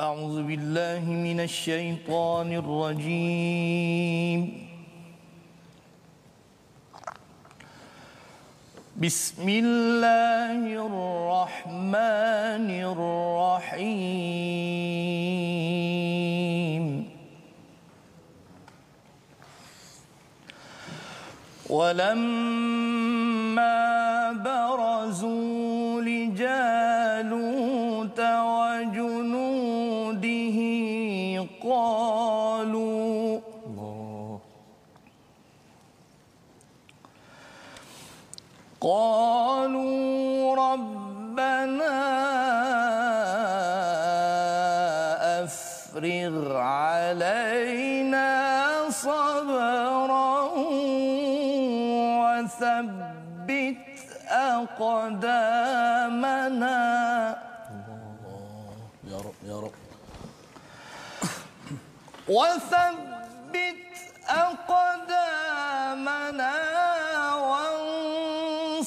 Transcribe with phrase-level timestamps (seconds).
[0.00, 4.40] أعوذ بالله من الشيطان الرجيم.
[8.98, 12.70] بسم الله الرحمن
[13.70, 13.94] الرحيم.
[21.70, 22.82] ولما
[24.42, 27.73] برزوا لجالوت
[38.84, 41.96] قالوا ربنا
[45.44, 48.28] أفرغ علينا
[48.90, 50.40] صبرا
[52.20, 53.84] وثبت
[54.28, 55.64] أقدامنا.
[59.08, 59.76] يا رب يا رب.
[62.28, 63.80] وثبت
[64.28, 65.54] أقدامنا.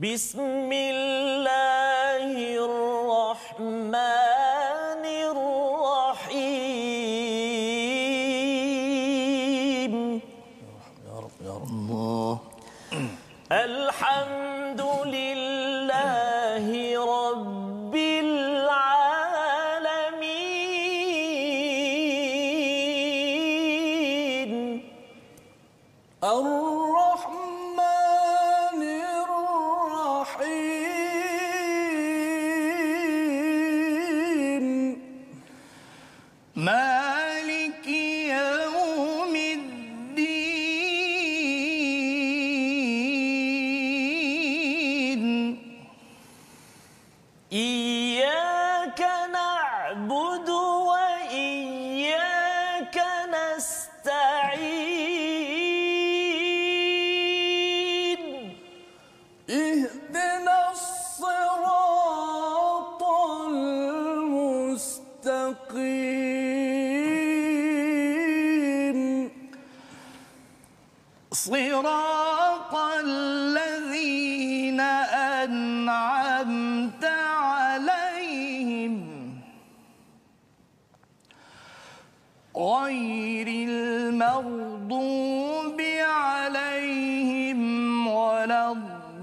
[0.00, 1.79] بسم الله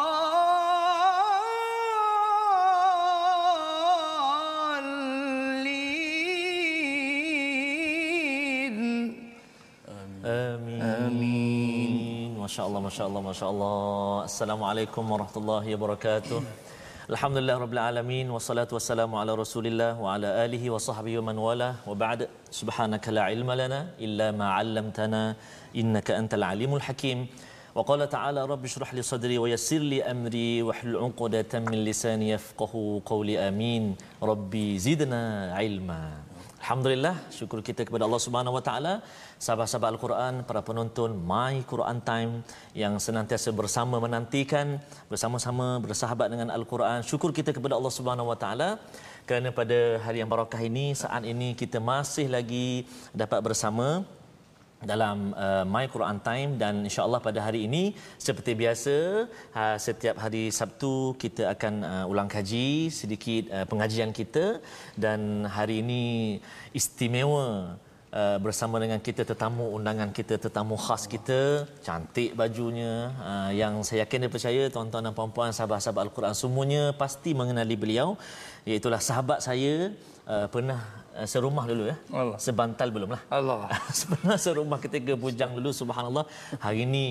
[10.28, 10.82] آمين.
[10.82, 12.40] آمين.
[12.40, 14.24] ما شاء الله ما شاء الله ما شاء الله.
[14.24, 16.44] السلام عليكم ورحمة الله وبركاته.
[17.10, 21.76] الحمد لله رب العالمين والصلاة والسلام على رسول الله وعلى آله وصحبه ومن والاه.
[21.88, 25.36] وبعد سبحانك لا علم لنا إلا ما علمتنا
[25.76, 27.28] إنك أنت العليم الحكيم.
[27.74, 33.34] Rabbi syrah li sadri Wa yassir li amri Wa hlul uqdatan min lisani Yafqahu qawli
[33.42, 36.34] amin Rabbi zidna ilma
[36.64, 38.94] Alhamdulillah, syukur kita kepada Allah Subhanahu Wa Taala,
[39.36, 42.40] sahabat-sahabat Al-Quran, para penonton My Quran Time
[42.72, 44.80] yang senantiasa bersama menantikan,
[45.12, 47.04] bersama-sama bersahabat dengan Al-Quran.
[47.04, 48.70] Syukur kita kepada Allah Subhanahu Wa Taala.
[49.28, 54.08] Kerana pada hari yang barakah ini, saat ini kita masih lagi dapat bersama
[54.92, 57.84] dalam uh, My Quran Time dan insya-Allah pada hari ini
[58.26, 58.96] seperti biasa
[59.56, 64.60] uh, setiap hari Sabtu kita akan uh, ulang kaji sedikit uh, pengajian kita
[65.00, 66.04] dan hari ini
[66.76, 67.80] istimewa
[68.14, 74.06] Uh, bersama dengan kita tetamu undangan kita tetamu khas kita cantik bajunya uh, yang saya
[74.06, 78.14] yakin dan percaya tuan-tuan dan puan-puan sahabat-sahabat al-Quran semuanya pasti mengenali beliau
[78.70, 79.98] iaitu sahabat saya
[80.30, 81.03] uh, pernah
[81.34, 82.38] serumah dulu ya Allah.
[82.46, 83.60] sebantal belum lah Allah.
[84.00, 86.26] Sebenarnya serumah ketika bujang dulu subhanallah
[86.66, 87.06] hari ini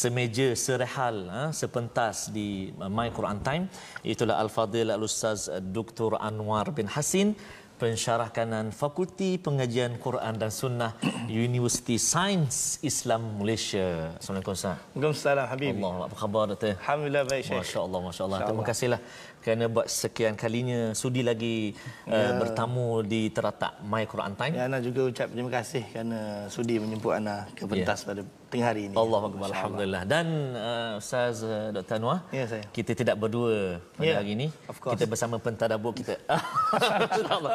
[0.00, 3.64] semeja serehal ha, sepentas di My Quran Time
[4.06, 7.34] itulah al-fadil al-ustaz uh, Dr Anwar bin Hasin
[7.80, 10.92] pensyarah kanan Fakulti Pengajian Quran dan Sunnah
[11.48, 14.12] Universiti Sains Islam Malaysia.
[14.20, 14.76] Assalamualaikum Ustaz.
[14.92, 15.72] Waalaikumsalam Habib.
[15.80, 16.76] Allah, apa khabar Doktor?
[16.76, 17.64] Alhamdulillah baik Syekh.
[17.64, 18.38] Masya Allah, Masya Allah.
[18.38, 19.00] Masya Terima kasihlah
[19.40, 21.72] kerana buat sekian kalinya sudi lagi
[22.04, 24.54] uh, bertamu di teratak My Quran Time.
[24.60, 28.90] Ya, Ana juga ucap terima kasih kerana sudi menjemput Ana ke pentas pada tengah hari
[28.90, 28.94] ini.
[28.98, 30.02] Allah Akbar, Masya Alhamdulillah.
[30.04, 30.26] Dan
[30.58, 31.94] uh, Ustaz uh, Dr.
[32.02, 32.66] Anwar, Ya, saya.
[32.74, 34.46] kita tidak berdua pada Ya, hari ini.
[34.66, 36.18] Kita bersama pentadabur kita.
[37.14, 37.50] InsyaAllah.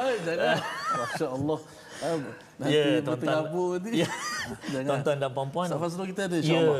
[2.01, 2.15] Ay,
[2.55, 3.03] Nanti tuan-tuan.
[3.19, 3.91] berterabur nanti.
[4.73, 4.87] Jangan.
[4.89, 5.67] Tuan-tuan dan puan-puan.
[5.67, 6.79] Ustaz Fazrul kita ada Ya, insyaAllah.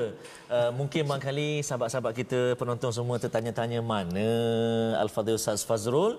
[0.56, 4.30] uh, mungkin barangkali sahabat-sahabat kita penonton semua tertanya-tanya mana
[5.04, 6.13] Al-Fadhil Ustaz Fazrul.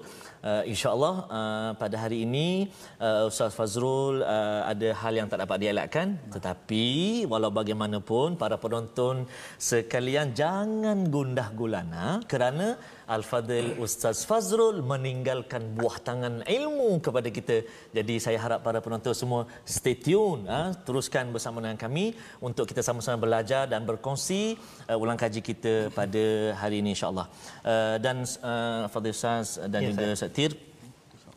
[0.47, 2.69] Uh, InsyaAllah uh, pada hari ini
[3.01, 6.21] uh, Ustaz Fazrul uh, ada hal yang tak dapat dielakkan.
[6.35, 6.85] Tetapi
[7.31, 9.25] walau bagaimanapun para penonton
[9.57, 12.77] sekalian jangan gundah gulana kerana
[13.07, 17.63] Al-Fadhil Ustaz Fazrul meninggalkan buah tangan ilmu kepada kita.
[17.95, 20.61] Jadi saya harap para penonton semua stay tune, ha?
[20.87, 22.05] teruskan bersama dengan kami
[22.49, 24.43] untuk kita sama-sama belajar dan berkongsi
[24.91, 26.25] uh, ulang kaji kita pada
[26.61, 27.27] hari ini insya-Allah.
[27.65, 28.17] Uh, dan
[28.53, 30.53] uh, Fadhil Ustaz dan Ya, juga Ustaz Tir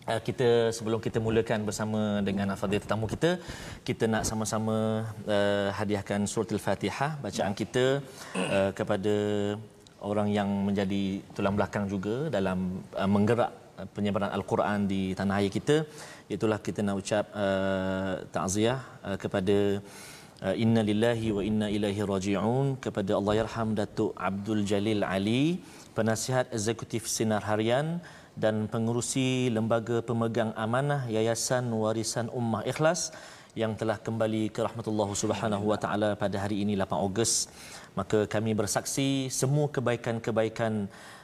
[0.09, 3.31] Uh, kita sebelum kita mulakan bersama dengan al-fadhil tetamu kita
[3.87, 4.77] kita nak sama-sama
[5.35, 7.85] uh, hadiahkan surah al-Fatihah bacaan kita
[8.55, 9.13] uh, kepada
[10.09, 11.03] orang yang menjadi
[11.37, 15.75] tulang belakang juga dalam uh, menggerak uh, penyebaran al-Quran di tanah air kita
[16.35, 19.57] itulah kita nak ucap uh, takziah uh, kepada
[20.45, 25.43] uh, inna lillahi wa inna ilaihi raji'un kepada Allahyarham Datuk Abdul Jalil Ali
[25.97, 27.97] penasihat eksekutif Sinar Harian
[28.43, 33.11] dan pengurusi lembaga pemegang amanah Yayasan Warisan Ummah Ikhlas
[33.61, 37.33] yang telah kembali ke rahmatullah subhanahu wa taala pada hari ini 8 Ogos.
[37.99, 40.73] Maka kami bersaksi semua kebaikan-kebaikan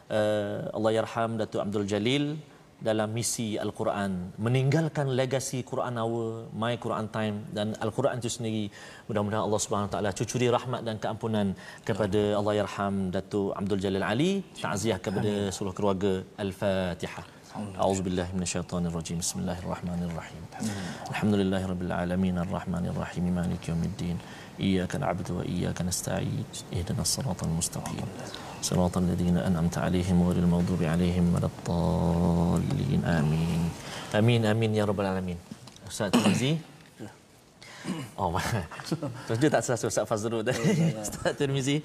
[0.10, 2.25] uh, Allahyarham Datuk Abdul Jalil
[2.88, 4.12] dalam misi Al-Quran
[4.44, 8.65] meninggalkan legasi Quran Hour, My Quran Time dan Al-Quran itu sendiri
[9.09, 11.53] mudah-mudahan Allah Subhanahu Wa Taala cucuri rahmat dan keampunan
[11.88, 14.31] kepada Allah Yarham Datuk Abdul Jalil Ali
[14.65, 16.12] takziah kepada seluruh keluarga
[16.44, 20.43] Al-Fatihah أعوذ بالله من الشيطان الرجيم بسم الله الرحمن الرحيم
[21.11, 24.17] الحمد لله رب العالمين الرحمن الرحيم مالك يوم الدين
[24.60, 26.46] إياك نعبد وإياك نستعين.
[26.74, 28.07] اهدنا الصراط المستقيم.
[28.62, 33.02] صراط الذين أنعمت عليهم غير المغضوب عليهم ولا الضالين.
[33.06, 33.69] آمين.
[34.16, 35.38] آمين آمين يا رب العالمين.
[35.86, 36.57] Tirmizi
[38.22, 38.32] Oh,
[39.28, 40.64] terus dia tak serasa Ustaz Fazrul tadi.
[41.04, 41.84] Ustaz Tirmizi.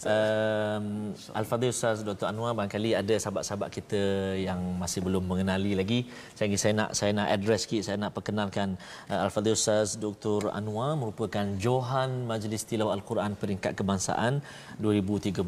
[0.00, 2.28] Um, Al-Fadhil Ustaz Dr.
[2.28, 4.00] Anwar barangkali ada sahabat-sahabat kita
[4.36, 6.00] yang masih belum mengenali lagi.
[6.36, 8.76] Saya saya nak saya nak address sikit, saya nak perkenalkan
[9.12, 10.52] uh, Al-Fadhil Ustaz Dr.
[10.52, 14.44] Anwar merupakan Johan Majlis Tilawah Al-Quran peringkat kebangsaan
[14.80, 15.40] 2013.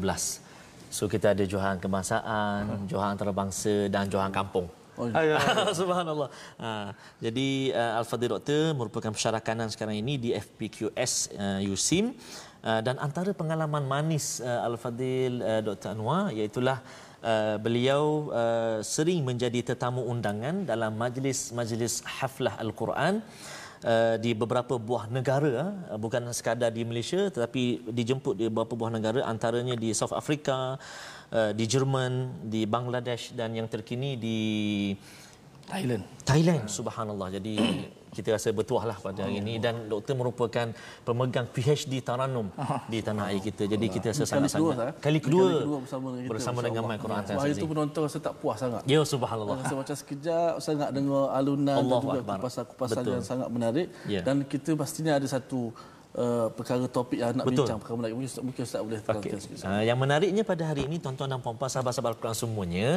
[0.93, 4.69] So kita ada Johan kebangsaan, Johan antarabangsa dan Johan kampung.
[4.93, 5.09] Oh,
[5.79, 6.29] Subhanallah.
[6.61, 12.13] Ha, jadi uh, Al-Fadhil Doktor merupakan pensyarakanan sekarang ini di FPQS uh, USIM
[12.61, 15.97] uh, dan antara pengalaman manis uh, Al-Fadhil uh, Dr.
[15.97, 16.77] Anwar iaitulah
[17.25, 23.25] uh, beliau uh, sering menjadi tetamu undangan dalam majlis-majlis haflah Al-Quran
[23.83, 28.87] Uh, di beberapa buah negara uh, bukan sekadar di Malaysia tetapi dijemput di beberapa buah
[28.87, 30.79] negara antaranya di South Africa
[31.33, 34.39] uh, di Jerman di Bangladesh dan yang terkini di
[35.63, 36.03] Thailand.
[36.27, 37.27] Thailand subhanallah.
[37.39, 37.55] Jadi
[38.13, 39.57] kita rasa bertuah lah pada hari ini.
[39.57, 40.69] Dan doktor merupakan
[41.07, 42.51] pemegang PhD Taranum
[42.91, 43.65] di tanah air kita.
[43.65, 44.75] Jadi kita rasa sangat-sangat.
[44.91, 44.93] eh?
[45.01, 46.91] kali kedua Kali kedua bersama dengan kita, bersama dengan Allah.
[46.93, 48.81] My Quran Sebab hari itu penonton rasa tak puas sangat.
[48.85, 49.55] ya subhanallah.
[49.63, 53.87] Rasa macam sekejap saya nak dengar alunan Allahu dan juga kupasan-kupasan yang sangat menarik.
[54.05, 54.21] Ya.
[54.21, 55.71] dan kita pastinya ada satu
[56.17, 57.65] uh, perkara topik yang nak Betul.
[57.65, 58.15] bincang perkara menarik.
[58.15, 59.57] Mungkin Ustaz, mungkin Ustaz boleh terangkan sikit.
[59.65, 62.87] Uh, yang menariknya pada hari ini tuan-tuan dan puan-puan sahabat-sahabat Al-Quran semuanya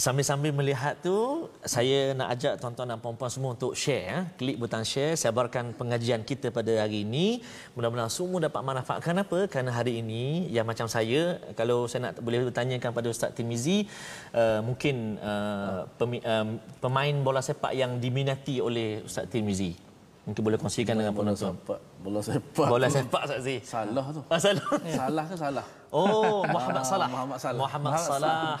[0.00, 4.18] sambil-sambil melihat tu saya nak ajak tuan-tuan dan puan-puan semua untuk share ya.
[4.40, 7.44] klik butang share sebarkan pengajian kita pada hari ini
[7.76, 12.48] mudah-mudahan semua dapat manfaat kenapa kerana hari ini yang macam saya kalau saya nak boleh
[12.48, 13.84] bertanyakan pada Ustaz Timizi
[14.32, 19.89] uh, mungkin uh, pemi, um, pemain bola sepak yang diminati oleh Ustaz Timizi
[20.22, 22.68] mungkin boleh kongsikan dengan Bola penonton sepak, bola sepak.
[22.68, 24.20] bola sepak Ustaz Zee Salah tu.
[24.22, 24.66] Masalah.
[25.00, 25.66] Salah ke salah?
[25.90, 27.08] Oh, Muhammad Salah.
[27.08, 27.58] Muhammad Salah.
[27.58, 28.06] Muhammad Salah.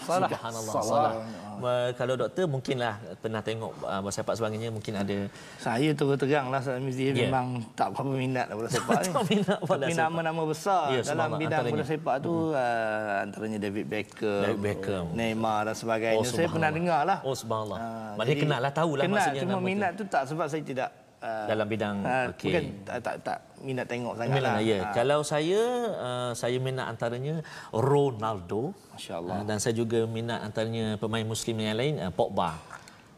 [0.00, 0.26] Salah.
[0.26, 0.72] Subhanallah.
[0.72, 0.82] Salah.
[0.82, 1.12] Salah.
[1.56, 6.48] Ma- Kalau doktor mungkinlah pernah tengok uh, bola sepak sebagainya mungkin ada Saya terus terang
[6.48, 7.28] lah Ustaz Mizi Ya.
[7.28, 9.10] memang tak berapa minat lah bola sepak ni.
[9.10, 10.00] Tak minat bola Tapi sepak.
[10.02, 11.70] nama-nama besar Ya, dalam bidang antaranya.
[11.70, 15.04] bola sepak tu uh, antaranya David Beckham, David Beckham.
[15.12, 16.18] Neymar dan sebagainya.
[16.18, 17.18] Oh, saya pernah dengar lah.
[17.20, 17.78] Oh, subhanallah.
[17.78, 19.68] Ah, Maknanya kenal lah, tahu lah kenal, maksudnya Cuma nama tu.
[19.68, 20.88] minat tu tak sebab saya tidak
[21.20, 22.44] uh, Dalam bidang, uh, okey.
[22.50, 24.60] bukan tak, tak tak minat tengok sangat Milan lah.
[24.64, 24.78] ya.
[24.80, 25.60] Ah, Kalau saya
[25.94, 28.72] uh, saya minat antaranya Ronaldo.
[28.96, 29.34] Masya-Allah.
[29.40, 32.56] Uh, dan saya juga minat antaranya pemain muslim yang lain uh, Pogba.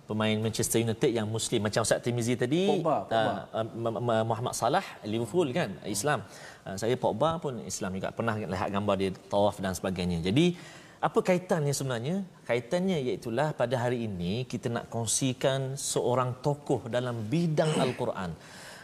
[0.02, 3.32] Pemain Manchester United yang muslim macam Ustaz Timizi tadi Pogba, Pogba.
[3.54, 3.66] Uh,
[4.12, 6.26] uh, Muhammad Salah Liverpool kan Islam.
[6.66, 10.20] Uh, saya Pogba pun Islam juga pernah lihat gambar dia tawaf dan sebagainya.
[10.20, 10.58] Jadi
[11.02, 12.16] apa kaitannya sebenarnya?
[12.48, 18.30] Kaitannya iaitulah pada hari ini kita nak kongsikan seorang tokoh dalam bidang Al-Quran.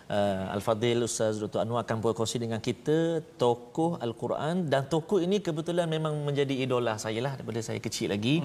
[0.08, 1.60] Uh, Al-Fadhil Ustaz Dr.
[1.62, 7.20] Anwar akan berkongsi dengan kita tokoh Al-Quran dan tokoh ini kebetulan memang menjadi idola saya
[7.26, 8.42] lah daripada saya kecil lagi.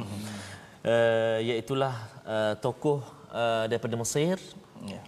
[0.83, 1.95] Uh, iaitulah
[2.27, 2.99] uh, tokoh
[3.33, 4.37] uh, daripada Mesir.
[4.85, 5.01] Ya.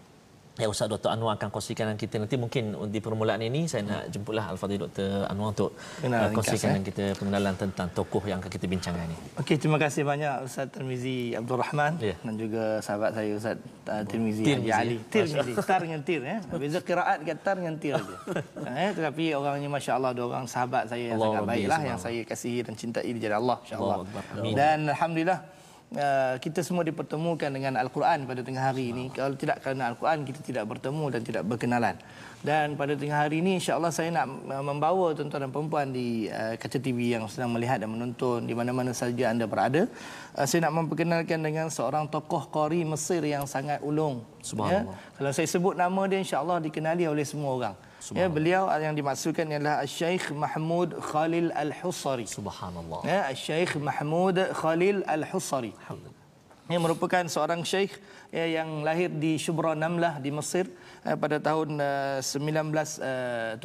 [0.55, 1.11] Ya Ustaz Dr.
[1.11, 5.27] Anwar akan kongsikan dengan kita nanti mungkin di permulaan ini saya nak jemputlah Al-Fadhil Dr.
[5.27, 6.71] Anwar untuk uh, Kenalan ringkas, kongsikan eh.
[6.71, 9.17] dengan kita pengenalan tentang tokoh yang akan kita bincangkan ini.
[9.35, 12.15] Okey, terima kasih banyak Ustaz Tirmizi Abdul Rahman Ya.
[12.23, 13.59] dan juga sahabat saya Ustaz
[13.91, 14.95] uh, Tirmizi Tirmizi, Haji Ali.
[14.95, 15.11] ya.
[15.11, 16.39] Tirmizi, tar dengan tir eh.
[16.55, 18.15] Beza qiraat dengan tar dengan tir aja.
[18.79, 22.63] eh tetapi orangnya masya-Allah dua orang sahabat saya yang Allah sangat baiklah yang saya kasihi
[22.63, 23.97] dan cintai di jalan Allah insya-Allah.
[24.39, 24.55] Amin.
[24.55, 25.39] Dan alhamdulillah
[25.95, 29.07] Uh, kita semua dipertemukan dengan Al-Quran pada tengah hari ini.
[29.15, 31.95] Kalau tidak kerana Al-Quran, kita tidak bertemu dan tidak berkenalan.
[32.43, 36.59] Dan pada tengah hari ini, insya-Allah saya nak uh, membawa tuan-tuan dan perempuan di uh,
[36.59, 39.87] kaca TV yang sedang melihat dan menonton di mana-mana saja anda berada.
[40.35, 44.19] Uh, saya nak memperkenalkan dengan seorang tokoh qari Mesir yang sangat ulung.
[44.43, 44.99] Subhanallah.
[45.15, 47.75] Kalau saya sebut nama dia, insya-Allah dikenali oleh semua orang.
[48.13, 52.29] Ya, beliau yang dimaksudkan ialah Syekh Mahmud Khalil Al-Husari.
[52.29, 53.01] Subhanallah.
[53.01, 55.73] Ya, Syekh Mahmud Khalil Al-Husari.
[56.65, 58.01] Yang merupakan seorang syekh
[58.33, 60.65] ya, yang lahir di Shubra Namlah di Mesir
[61.05, 63.61] eh, pada tahun uh, 1917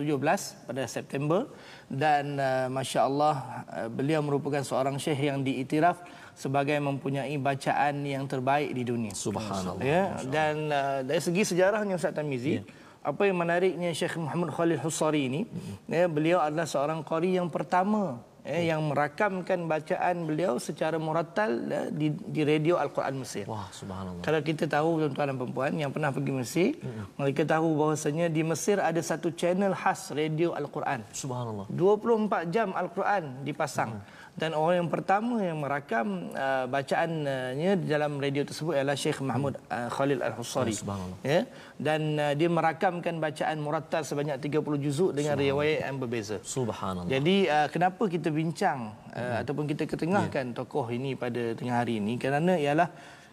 [0.69, 1.49] pada September
[1.89, 6.05] dan uh, masya-Allah uh, beliau merupakan seorang syekh yang diiktiraf
[6.37, 9.17] sebagai mempunyai bacaan yang terbaik di dunia.
[9.17, 9.81] Subhanallah.
[9.81, 12.61] Ya, dan uh, dari segi sejarahnya Ustaz Tamizi,
[13.01, 15.41] apa yang menariknya Syekh Muhammad Khalil Husari ini,
[15.89, 21.83] ya, beliau adalah seorang qari yang pertama ya, yang merakamkan bacaan beliau secara murattal ya,
[21.89, 23.49] di, di radio Al-Quran Mesir.
[23.49, 24.21] Wah, subhanallah.
[24.21, 26.69] Kalau kita tahu tuan-tuan dan perempuan yang pernah pergi Mesir,
[27.17, 31.01] mereka tahu bahawasanya di Mesir ada satu channel khas radio Al-Quran.
[31.17, 31.73] Subhanallah.
[31.73, 33.97] 24 jam Al-Quran dipasang.
[34.39, 39.59] Dan orang yang pertama yang merakam uh, bacaannya di dalam radio tersebut ialah Syekh Mahmud
[39.69, 40.23] uh, Khalil.
[40.41, 41.19] Subhanallah.
[41.27, 41.45] Ya.
[41.77, 46.39] Dan uh, dia merakamkan bacaan murattal sebanyak 30 juzuk dengan riwayat yang berbeza.
[46.47, 47.11] Subhanallah.
[47.11, 52.15] Jadi uh, kenapa kita bincang uh, ataupun kita ketengahkan tokoh ini pada tengah hari ini
[52.17, 52.89] kerana ialah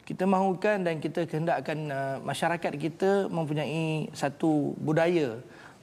[0.07, 5.35] kita mahukan dan kita kehendakkan uh, masyarakat kita mempunyai satu budaya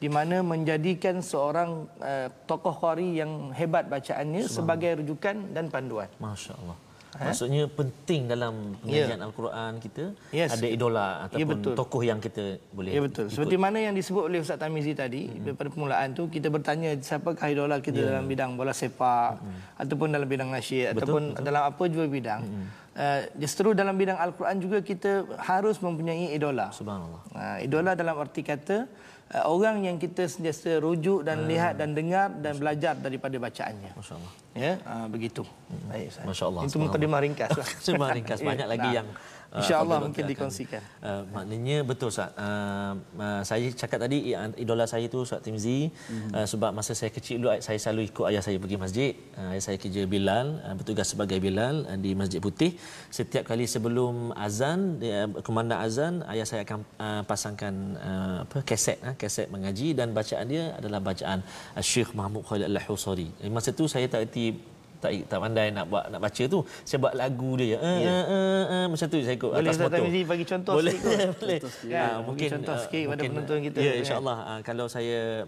[0.02, 6.10] di mana menjadikan seorang uh, tokoh qari yang hebat bacaannya sebagai rujukan dan panduan.
[6.18, 6.76] Masya Allah.
[7.14, 10.58] Maksudnya penting dalam pengajian Al-Quran kita Yes.
[10.58, 11.74] ada idola ataupun betul.
[11.78, 13.30] tokoh yang kita boleh Ya betul.
[13.30, 15.54] Seperti mana yang disebut oleh Ustaz Tamizi tadi hmm.
[15.54, 19.82] pada permulaan tu kita bertanya siapakah idola kita dalam bidang bola sepak hmm.
[19.86, 21.44] ataupun dalam bidang nasyid ataupun betul.
[21.46, 22.42] dalam apa jua bidang.
[22.42, 22.66] Hmm.
[22.94, 26.70] Uh, justru dalam bidang Al-Quran juga kita harus mempunyai idola.
[26.74, 27.22] Subhanallah.
[27.30, 28.86] Uh, idola dalam arti kata
[29.34, 33.90] uh, orang yang kita sentiasa rujuk dan lihat dan dengar dan belajar daripada bacaannya.
[33.98, 34.32] Masya Allah.
[34.54, 35.42] Ya, uh, begitu.
[35.90, 36.24] Baik, Ustaz.
[36.24, 37.68] Masya Allah, Itu mukadimah ringkas lah.
[37.90, 38.96] Cuma ringkas Ya, banyak lagi nah.
[39.02, 39.08] yang
[39.54, 40.82] InsyaAllah Fadil mungkin dikongsikan.
[40.98, 42.30] Uh, maknanya betul Ustaz.
[42.34, 42.92] Uh,
[43.22, 46.30] uh, saya cakap tadi idola saya tu Ustaz Timzi Mhm.
[46.34, 49.12] uh, sebab masa saya kecil dulu saya selalu ikut ayah saya pergi masjid.
[49.38, 52.74] Uh, ayah saya kerja Bilal, uh, bertugas sebagai Bilal uh, di Masjid Putih.
[53.14, 58.98] Setiap kali sebelum azan, dia, kumandang azan, ayah saya akan uh, pasangkan uh, apa kaset
[59.06, 61.46] uh, kaset mengaji dan bacaan dia adalah bacaan
[61.78, 63.30] uh, Syekh Mahmud Khalid Al-Husari.
[63.54, 64.73] Masa tu saya tak reti
[65.04, 67.76] tak tak pandai nak buat nak baca tu saya buat lagu dia.
[67.76, 68.08] Uh, Ya.
[68.08, 69.98] uh, uh, uh, macam tu saya ikut Boleh atas motor.
[70.00, 71.36] Tamizi bagi contoh boleh sikit kot?
[71.44, 71.58] boleh.
[71.84, 73.78] Ya, Ah, bagi mungkin contoh ah, sikit kepada mungkin, penonton kita.
[73.78, 74.38] ya insyaallah.
[74.42, 75.46] Ah, kalau saya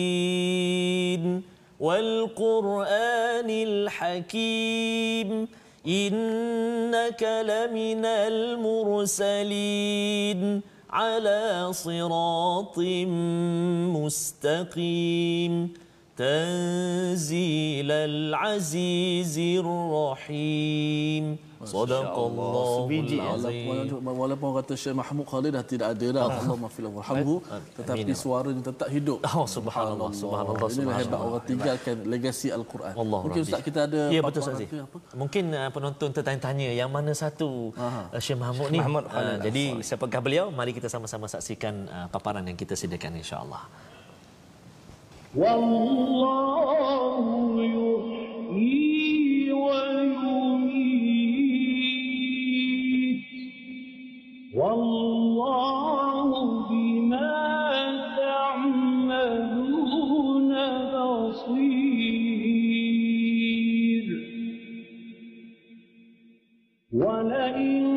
[0.00, 1.42] Yasin.
[1.80, 5.48] Wal Qur'anil Hakim
[5.86, 8.04] إنك لمن
[9.24, 10.60] المرسلين
[10.90, 12.78] على صراط
[13.96, 15.72] مستقيم.
[16.16, 21.36] تنزيل العزيز الرحيم.
[21.60, 23.68] Sadaqallah azim.
[23.68, 26.40] walaupun, walaupun kata Syekh Mahmud Khalid dah tidak ada dah ah.
[26.40, 27.44] Allah mafilah warhamhu
[27.76, 28.16] Tetapi Amin.
[28.16, 29.20] suara ni tetap hidup.
[29.28, 30.72] Oh, Subhanallah Subhanallah.
[30.72, 32.96] Ini hebat orang tinggalkan legasi Al-Quran.
[32.96, 34.64] Allah Mungkin Ustaz kita ada Ya betul Ustaz
[35.12, 38.80] Mungkin uh, penonton tertanya-tanya Yang mana satu uh, Syekh Mahmud ni?
[38.80, 40.48] Mahmud uh, Jadi siapakah beliau?
[40.48, 43.68] Mari kita sama-sama saksikan uh, paparan yang kita sediakan insyaAllah.
[45.36, 46.56] Wallahu
[47.62, 48.89] yuhyi
[54.54, 56.28] والله
[56.70, 57.36] بما
[58.16, 59.30] تعملون
[60.94, 62.10] بصير.
[66.92, 67.89] ولئن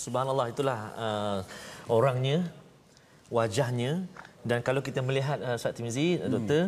[0.00, 1.38] Subhanallah itulah uh,
[1.92, 2.48] orangnya,
[3.28, 4.08] wajahnya
[4.40, 6.32] dan kalau kita melihat uh, Ustaz Timizi, hmm.
[6.32, 6.64] doktor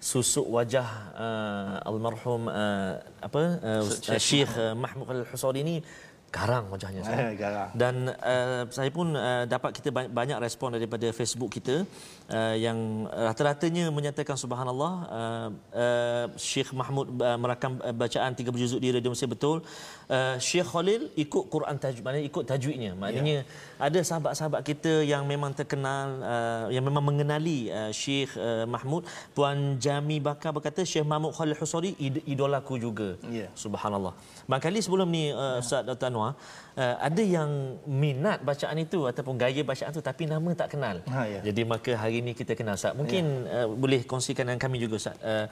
[0.00, 5.84] susuk wajah uh, almarhum uh, apa uh, Syekh uh, Mahmud Al-Husari ini
[6.30, 7.18] garang wajahnya saya.
[7.26, 7.70] Eh, garang.
[7.74, 11.82] Dan uh, saya pun uh, dapat kita banyak, banyak respon daripada Facebook kita
[12.30, 18.78] uh, yang rata-ratanya menyatakan subhanallah uh, uh, Syekh Mahmud uh, merakam uh, bacaan 30 juzuk
[18.78, 19.66] di Radio Mesir betul.
[20.06, 22.92] Uh, Syekh Khalil ikut Quran tajwid maknanya ikut tajwidnya.
[22.94, 23.82] Maknanya ya.
[23.82, 29.02] ada sahabat-sahabat kita yang memang terkenal uh, yang memang mengenali uh, Syekh uh, Mahmud
[29.34, 33.18] Puan Jami Bakar berkata Syekh Mahmud Khalil Husari id- idolaku juga.
[33.26, 33.50] Ya.
[33.58, 34.14] Subhanallah.
[34.46, 36.06] Barangkali sebelum ni uh, Ustaz Dr.
[36.10, 37.50] Anwar, uh, ada yang
[37.88, 40.96] minat bacaan itu ataupun gaya bacaan itu tapi nama tak kenal.
[41.08, 41.40] Ha, ya.
[41.48, 42.92] Jadi maka hari ini kita kenal Ustaz.
[43.00, 45.16] Mungkin uh, boleh kongsikan dengan kami juga Ustaz.
[45.20, 45.46] Uh,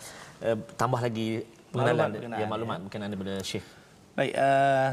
[0.44, 1.28] uh, tambah lagi
[1.72, 3.66] pengenalan Maklumat ya maklumat berkenaan daripada Syekh.
[4.16, 4.90] Baik, uh,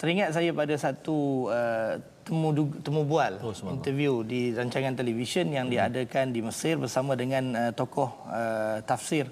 [0.00, 1.92] teringat saya pada satu uh,
[2.24, 7.72] temu temu bual Oh, interview di rancangan televisyen yang diadakan di Mesir bersama dengan uh,
[7.76, 9.28] tokoh uh, tafsir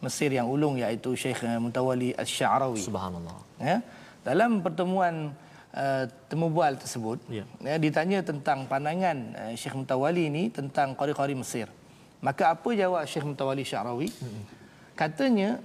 [0.00, 2.80] Mesir yang ulung iaitu Syekh Muntawali Asy-Sya'rawi.
[2.80, 3.36] Subhanallah.
[3.60, 3.84] Ya.
[4.20, 5.32] Dalam pertemuan
[5.72, 7.44] uh, temu bual tersebut, Ya.
[7.62, 7.76] ya.
[7.80, 11.66] ditanya tentang pandangan uh, Syekh Mutawali ini tentang qari-qari Mesir.
[12.20, 14.12] Maka apa jawab Syekh Mutawali Syarawi?
[14.92, 15.56] Katanya,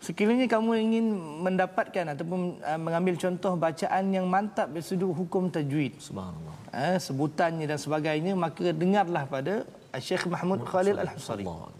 [0.00, 1.06] sekiranya kamu ingin
[1.44, 6.56] mendapatkan ataupun uh, mengambil contoh bacaan yang mantap dari sudut hukum tajwid, Subhanallah.
[6.72, 9.68] uh, sebutannya dan sebagainya, maka dengarlah pada
[10.00, 11.44] Syekh Mahmud Khalil Al-Husari.
[11.44, 11.76] Akbar.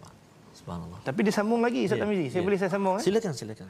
[0.52, 1.00] Subhanallah.
[1.00, 2.26] Tapi dia sambung lagi, Ustaz Ya, Tamizi.
[2.28, 2.46] Saya ya.
[2.46, 2.94] boleh saya sambung?
[3.00, 3.02] Eh?
[3.02, 3.66] Silakan silakan.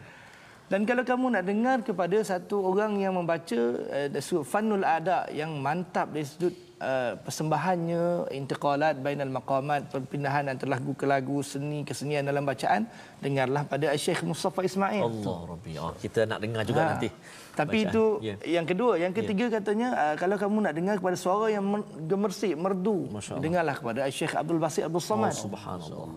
[0.70, 3.61] Dan kalau kamu nak dengar kepada satu orang yang membaca
[3.92, 10.48] uh, dari sudut Fannul Ada yang mantap dari sudut uh, persembahannya, intiqalat bainal maqamat, perpindahan
[10.48, 12.88] antara lagu ke lagu, seni kesenian dalam bacaan,
[13.20, 15.03] dengarlah pada Syekh Mustafa Ismail.
[15.05, 15.72] Allah Rabbi.
[15.79, 16.88] Oh, kita nak dengar juga Ha.
[16.96, 17.09] nanti.
[17.52, 17.92] Tapi bacaan.
[17.92, 18.34] itu Ya.
[18.60, 21.64] yang kedua, yang ketiga katanya uh, kalau kamu nak dengar kepada suara yang
[22.08, 23.12] gemersik, merdu,
[23.44, 25.36] dengarlah kepada Syekh Abdul Basit Abdul Samad.
[25.36, 26.08] Oh, subhanallah.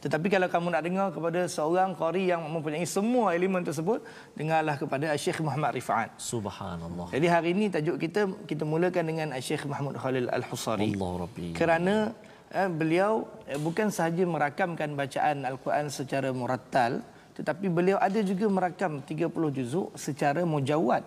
[0.00, 4.00] Tetapi kalau kamu nak dengar kepada seorang qari yang mempunyai semua elemen tersebut,
[4.32, 6.16] dengarlah kepada Syekh Muhammad Rifa'at.
[6.16, 7.12] Subhanallah.
[7.12, 10.96] Jadi hari ini tajuk kita kita mulakan dengan Syekh Mahmud Khalil Al-Husari.
[10.96, 11.52] Allah Rabbi.
[11.52, 12.16] Kerana
[12.48, 17.04] eh, beliau eh, bukan sahaja merakamkan bacaan Al-Quran secara murattal
[17.38, 21.02] tetapi beliau ada juga merakam 30 juzuk secara mujawad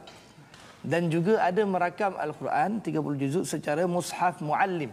[0.83, 4.91] dan juga ada merakam Al-Quran 30 juzuk secara mushaf muallim.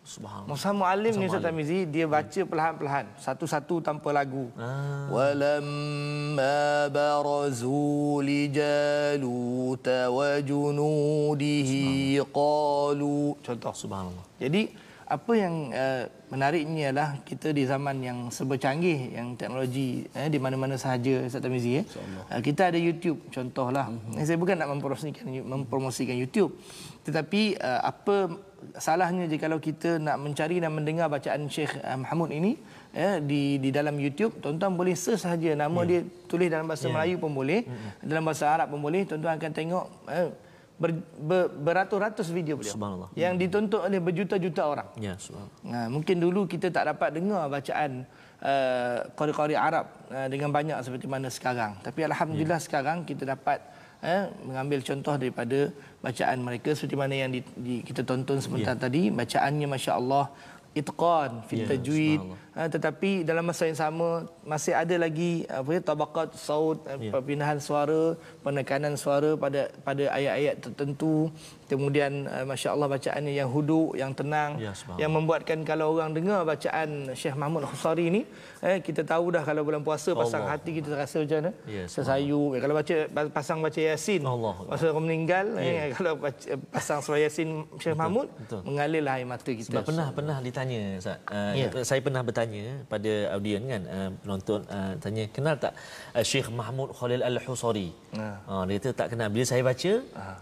[0.00, 0.48] Subhanallah.
[0.48, 4.48] Mushaf muallim ni Ustaz Tamizi dia baca perlahan-lahan satu-satu tanpa lagu.
[4.58, 5.06] Ah.
[5.12, 14.24] Walamma barazu li Jalut wa junudihi qalu contoh Subhanallah.
[14.40, 14.72] jadi
[15.10, 20.38] apa yang uh, menariknya ialah kita di zaman yang serba canggih yang teknologi eh, di
[20.38, 21.84] mana-mana sahaja Ustaz Tamizi eh.
[22.30, 23.90] Uh, kita ada YouTube contohlah.
[23.90, 24.22] Mm-hmm.
[24.22, 26.54] Saya bukan nak mempromosikan mempromosikan YouTube.
[27.02, 28.38] Tetapi uh, apa
[28.78, 32.54] salahnya jika kalau kita nak mencari dan mendengar bacaan Syekh uh, Mahmud ini
[32.94, 34.38] eh, di di dalam YouTube.
[34.38, 37.66] Tuan-tuan boleh search sahaja nama dia tulis dalam bahasa Melayu pun boleh.
[37.98, 39.02] Dalam bahasa Arab pun boleh.
[39.10, 40.30] Tuan-tuan akan tengok eh,
[40.80, 40.90] ber,
[41.20, 43.08] ber, beratus-ratus video beliau Subhanallah.
[43.12, 44.88] yang ditonton oleh berjuta-juta orang.
[44.96, 45.60] Ya, subhanallah.
[45.68, 48.08] Nah, mungkin dulu kita tak dapat dengar bacaan
[48.40, 51.76] uh, qari-qari Arab uh, dengan banyak seperti mana sekarang.
[51.84, 52.66] Tapi alhamdulillah yeah.
[52.66, 53.60] sekarang kita dapat
[54.00, 55.68] uh, mengambil contoh daripada
[56.00, 58.84] bacaan mereka seperti mana yang di, di, kita tonton sebentar yeah.
[58.88, 59.02] tadi.
[59.12, 60.32] Bacaannya masya-Allah
[60.72, 62.20] itqan fi Ya, tajwid.
[62.60, 64.08] Ha, tetapi dalam masa yang sama
[64.44, 67.08] masih ada lagi apa ya tabaqat saut Ya.
[67.08, 71.32] perpindahan suara penekanan suara pada pada ayat-ayat tertentu
[71.64, 77.08] kemudian uh, masya-Allah bacaannya yang hudu yang tenang Ya, yang membuatkan kalau orang dengar bacaan
[77.14, 78.22] Syekh Mahmud Khusari ni
[78.60, 80.60] eh kita tahu dah kalau bulan puasa pasang Allah.
[80.60, 82.96] hati kita rasa macam mana Ya, tersayu eh, kalau baca
[83.30, 84.54] pasang baca yasin Allah.
[84.68, 85.64] masa orang meninggal Ya.
[85.64, 88.60] eh, kalau baca, pasang surah yasin Syekh Mahmud betul.
[88.64, 91.16] mengalirlah air mata kita Sebab pernah pernah ditanya Ustaz.
[91.24, 91.72] Uh, Ya.
[91.80, 92.49] saya pernah bertanya
[92.92, 95.72] pada audien kan uh, penonton uh, tanya kenal tak
[96.16, 97.88] uh, Syekh Mahmud Khalil Al-Husari.
[98.18, 98.26] Ha.
[98.50, 99.28] Uh, dia kata tak kenal.
[99.34, 99.92] Bila saya baca,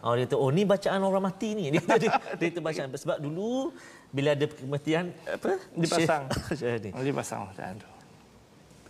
[0.04, 1.64] uh, dia kata oh ni bacaan orang mati ni.
[1.74, 3.72] Dia kata dia, dia kata bacaan sebab dulu
[4.08, 6.24] bila ada kematian apa dipasang
[6.56, 6.90] Syekh ni.
[7.12, 7.88] Dipasang bacaan tu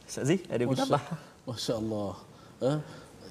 [0.08, 1.00] Ustaz Zee ada Masya?
[1.44, 2.12] Masya Allah.
[2.64, 2.78] Eh?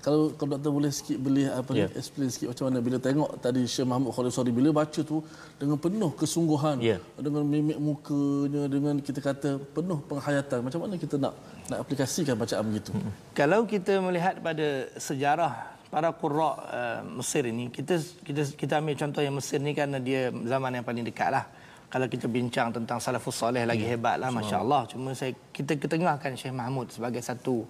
[0.08, 1.80] Kalau kalau doktor boleh sikit boleh apa Ya.
[1.84, 2.00] yeah.
[2.00, 5.18] explain sikit macam mana bila tengok tadi Syekh Mahmud Khalil Sari bila baca tu
[5.60, 6.98] dengan penuh kesungguhan Ya.
[7.20, 11.36] dengan mimik mukanya dengan kita kata penuh penghayatan macam mana kita nak
[11.68, 12.96] nak aplikasikan bacaan begitu
[13.36, 19.22] Kalau kita melihat pada sejarah para qurra uh, Mesir ini, kita kita kita ambil contoh
[19.24, 21.46] yang Mesir ni kerana dia zaman yang paling dekat lah.
[21.88, 24.84] Kalau kita bincang tentang salafus soleh lagi hebat lah, masya-Allah.
[24.92, 27.64] Cuma saya kita ketengahkan Syekh Mahmud sebagai satu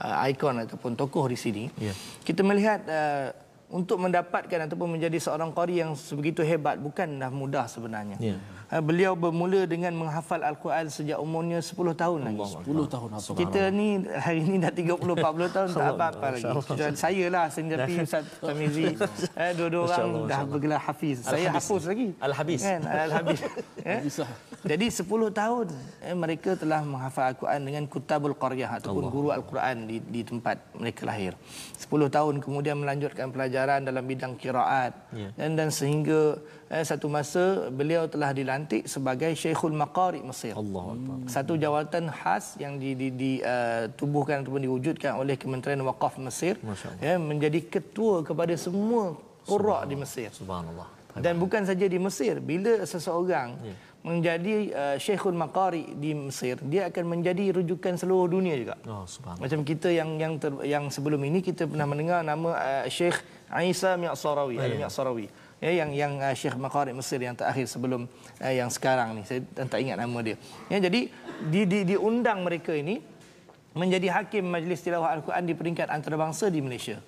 [0.00, 1.64] uh, ikon ataupun tokoh di sini.
[1.78, 1.92] Ya.
[2.24, 3.30] Kita melihat uh,
[3.74, 8.16] untuk mendapatkan ataupun menjadi seorang qari yang sebegitu hebat bukanlah mudah sebenarnya.
[8.22, 8.36] Ya.
[8.74, 12.42] Ha, Beliau bermula dengan menghafal Al-Quran sejak umurnya 10 tahun lagi.
[12.42, 13.30] 10 tahun apa?
[13.38, 16.42] Kita ni hari ni dah 30 40 tahun tak apa-apa lagi.
[16.42, 18.98] Kecuali saya lah sendiri Ustaz Tamizi.
[19.38, 21.22] Eh dua-dua orang Allah, dah bergelar hafiz.
[21.22, 22.18] Saya hafuz lagi.
[22.18, 22.60] Al-Habis.
[22.66, 22.82] Kan?
[22.82, 23.40] Al-Habis.
[23.86, 23.98] eh?
[24.02, 24.30] Habislah.
[24.66, 25.66] Jadi 10 tahun
[26.02, 31.06] eh, mereka telah menghafal Al-Quran dengan kutabul qaryah ataupun guru Al-Quran di, di tempat mereka
[31.06, 31.38] lahir.
[31.78, 35.30] 10 tahun kemudian melanjutkan pelajaran dalam bidang kiraat Ya.
[35.38, 40.54] dan dan sehingga eh, satu masa beliau telah dilantik sebagai Syekhul Maqari Mesir.
[40.56, 41.16] Allah Akbar.
[41.28, 46.56] Satu jawatan khas yang di, di, di uh, tubuhkan ataupun diwujudkan oleh Kementerian Wakaf Mesir
[47.00, 50.32] ya, menjadi ketua kepada semua qurra di Mesir.
[50.32, 50.88] Subhanallah.
[51.14, 53.74] Dan bukan saja di Mesir, bila seseorang Ya.
[54.04, 58.74] menjadi uh, Syekhul Maqari di Mesir, dia akan menjadi rujukan seluruh dunia juga.
[58.84, 59.40] Oh, subhanallah.
[59.46, 63.22] Macam kita yang yang ter, yang sebelum ini kita pernah mendengar nama uh, Syekh
[63.62, 64.66] Isa Mi'sarawi, Ya.
[64.66, 65.30] Al-Mi'sarawi.
[65.64, 68.04] Ya, yang yang uh, Syekh Maqari Mesir yang terakhir sebelum
[68.36, 69.24] uh, yang sekarang ni.
[69.24, 70.36] Saya tak ingat nama dia.
[70.68, 71.08] Ya, jadi
[71.48, 73.00] di, di diundang mereka ini
[73.72, 77.00] menjadi hakim majlis tilawah Al-Quran di peringkat antarabangsa di Malaysia.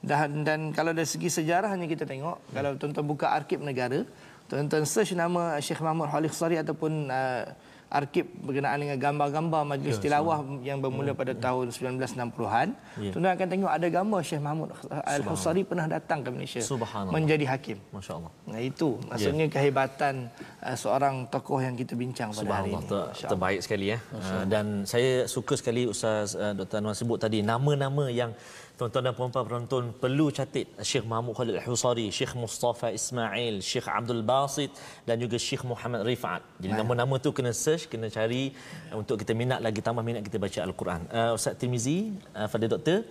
[0.00, 4.08] Dan, dan kalau dari segi sejarahnya kita tengok, kalau tuan-tuan buka arkib negara,
[4.48, 7.44] tuan-tuan search nama Syekh Mahmud Khalid Sari ataupun uh,
[7.88, 13.10] arkib berkenaan dengan gambar-gambar majlis Ya, tilawah yang bermula pada tahun 1960-an, Ya.
[13.16, 14.68] tuan-tuan akan tengok ada gambar Syekh Mahmud
[15.08, 16.60] Al-Husari pernah datang ke Malaysia
[17.08, 17.80] menjadi hakim.
[17.88, 18.32] Masya Allah.
[18.44, 20.14] Nah itu maksudnya kehebatan
[20.60, 22.84] uh, seorang tokoh yang kita bincang pada hari ini.
[22.84, 23.98] ter, terbaik sekali ya.
[24.12, 26.84] Uh, dan saya suka sekali Ustaz uh, Dr.
[26.84, 28.36] Anwar sebut tadi nama-nama yang
[28.78, 34.22] tuan-tuan dan puan-puan penonton perlu catat Syekh Mahmud Khalid Al-Husari, Syekh Mustafa Ismail, Syekh Abdul
[34.22, 34.70] Basit
[35.02, 36.46] dan juga Syekh Muhammad Rifat.
[36.62, 38.54] Jadi nama-nama tu kena search, kena cari
[38.94, 41.00] uh, untuk kita minat lagi tambah minat kita baca Al-Quran.
[41.10, 43.02] Uh, Ustaz Timizi, uh, Fadil Doktor,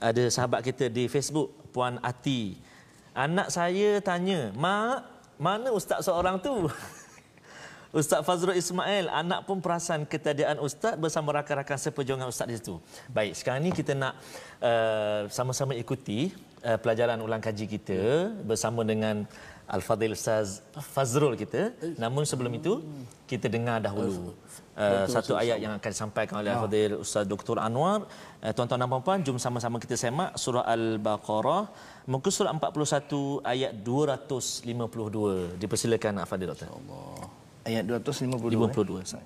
[0.00, 2.56] ada sahabat kita di Facebook Puan Ati.
[3.12, 4.98] Anak saya tanya, "Mak,
[5.36, 6.72] mana ustaz seorang tu?"
[7.92, 12.80] Ustaz Fazrul Ismail, anak pun perasan ketiadaan ustaz bersama rakan-rakan seperjuangan ustaz di situ.
[13.12, 14.16] Baik, sekarang ni kita nak
[14.64, 16.32] uh, sama-sama ikuti
[16.64, 19.28] uh, pelajaran ulang kaji kita bersama dengan
[19.68, 21.76] Al-Fadhil Ustaz Fazrul kita.
[22.00, 22.80] Namun sebelum itu,
[23.28, 24.32] kita dengar dahulu
[24.72, 27.60] uh, satu ayat yang akan disampaikan oleh Al-Fadhil Ustaz Dr.
[27.60, 28.08] Anwar.
[28.40, 31.68] Uh, tuan-tuan dan puan-puan, jom sama-sama kita semak surah Al-Baqarah
[32.08, 35.60] muka surat 41 ayat 252.
[35.60, 36.72] Dipersilakan Al-Fadhil Doktor
[37.67, 38.55] Ayat 252.
[38.55, 39.01] 52.
[39.03, 39.21] Ustaz.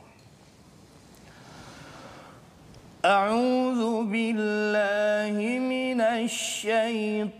[3.02, 7.34] أعوذ بالله من الشيطان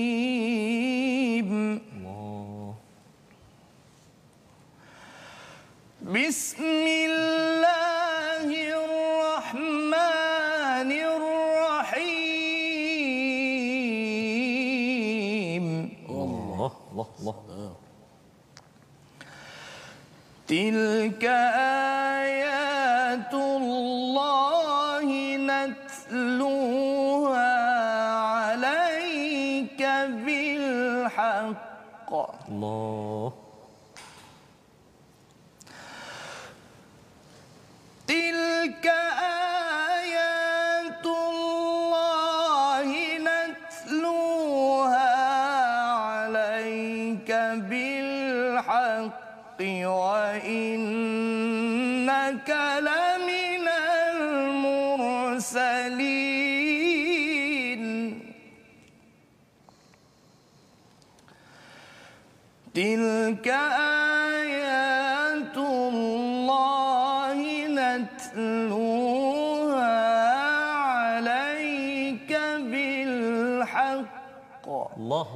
[0.00, 1.50] الرجيم
[6.02, 7.63] بسم الله
[20.54, 22.53] تلك آيات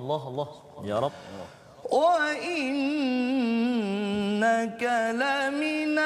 [0.08, 0.82] Allah, Allah, Allah.
[0.86, 1.12] Ya Rab.
[4.34, 4.82] وإنك
[5.20, 5.98] لمن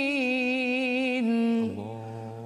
[0.00, 1.76] المرسلين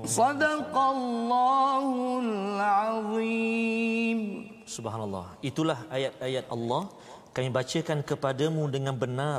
[0.04, 1.86] صدق الله
[2.24, 4.18] العظيم
[4.74, 5.38] Subhanallah.
[5.38, 6.90] Itulah ayat-ayat Allah
[7.30, 9.38] kami bacakan kepadamu dengan benar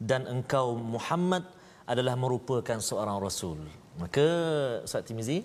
[0.00, 1.44] dan engkau Muhammad
[1.84, 3.60] adalah merupakan seorang rasul.
[4.01, 4.25] Maka
[4.87, 5.37] Ustaz Timizi,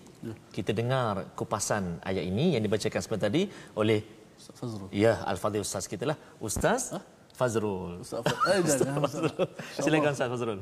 [0.57, 3.47] kita dengar kupasan ayat ini yang dibacakan sebentar tadi
[3.79, 4.01] oleh
[4.41, 4.89] Ustaz Fazrul.
[4.91, 6.83] ya Al-Fadhil Ustaz kita lah, Ustaz
[7.39, 7.93] Fazrul.
[8.05, 8.51] Ustaz Fazrul.
[8.51, 9.01] Eh.
[9.07, 9.49] Fazrul.
[9.85, 10.61] Silakan Ustaz Fazrul.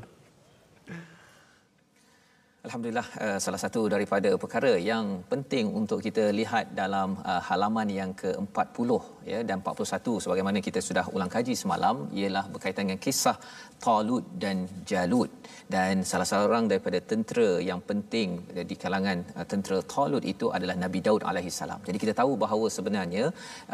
[2.67, 8.11] Alhamdulillah uh, salah satu daripada perkara yang penting untuk kita lihat dalam uh, halaman yang
[8.21, 8.89] ke-40
[9.31, 13.37] ya dan 41 sebagaimana kita sudah ulang kaji semalam ialah berkaitan dengan kisah
[13.83, 14.57] Talut dan
[14.89, 15.31] Jalut
[15.73, 18.29] dan salah seorang daripada tentera yang penting
[18.71, 21.79] di kalangan uh, tentera Talut itu adalah Nabi Daud alaihi salam.
[21.87, 23.25] Jadi kita tahu bahawa sebenarnya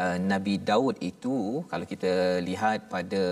[0.02, 1.36] uh, Nabi Daud itu
[1.70, 2.12] kalau kita
[2.48, 3.22] lihat pada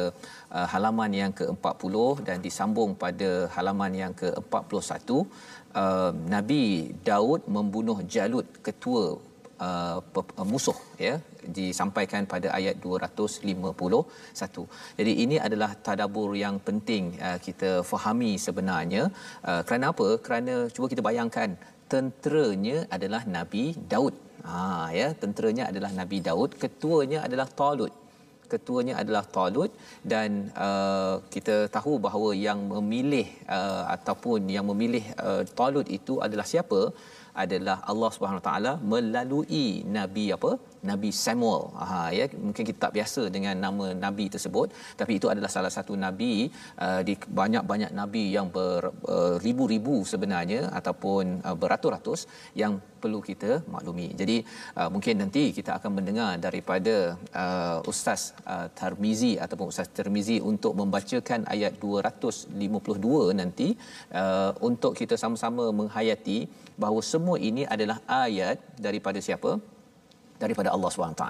[0.73, 1.95] halaman yang ke-40
[2.27, 5.09] dan disambung pada halaman yang ke-41
[5.83, 6.65] uh, Nabi
[7.11, 9.05] Daud membunuh Jalut ketua
[9.67, 9.99] uh,
[10.41, 11.15] uh, musuh ya
[11.57, 14.67] disampaikan pada ayat 251.
[14.99, 19.03] Jadi ini adalah tadabbur yang penting uh, kita fahami sebenarnya
[19.51, 20.09] uh, kerana apa?
[20.27, 21.51] Kerana cuba kita bayangkan
[21.93, 24.15] tenteranya adalah Nabi Daud.
[24.49, 27.93] Ha ya, tenteranya adalah Nabi Daud, ketuanya adalah Talut
[28.55, 29.73] ketuanya adalah Talut
[30.13, 30.31] dan
[30.67, 33.27] uh, kita tahu bahawa yang memilih
[33.59, 36.81] uh, ataupun yang memilih uh, Talut itu adalah siapa
[37.43, 40.53] adalah Allah Subhanahu Wa Taala melalui nabi apa
[40.91, 41.63] Nabi Samuel.
[41.81, 44.69] Ha ya mungkin kita tak biasa dengan nama nabi tersebut
[45.01, 46.33] tapi itu adalah salah satu nabi
[46.87, 52.21] uh, di banyak-banyak nabi yang beribu-ribu uh, sebenarnya ataupun uh, beratus-ratus
[52.63, 54.09] yang perlu kita maklumi.
[54.21, 54.37] Jadi
[54.81, 56.95] uh, mungkin nanti kita akan mendengar daripada
[57.43, 58.23] uh, Ustaz
[58.55, 63.69] uh, Tarmizi ataupun Ustaz Tarmizi untuk membacakan ayat 252 nanti
[64.23, 66.39] uh, untuk kita sama-sama menghayati
[66.83, 69.53] bahawa semua ini adalah ayat daripada siapa?
[70.43, 71.25] Daripada Allah SWT.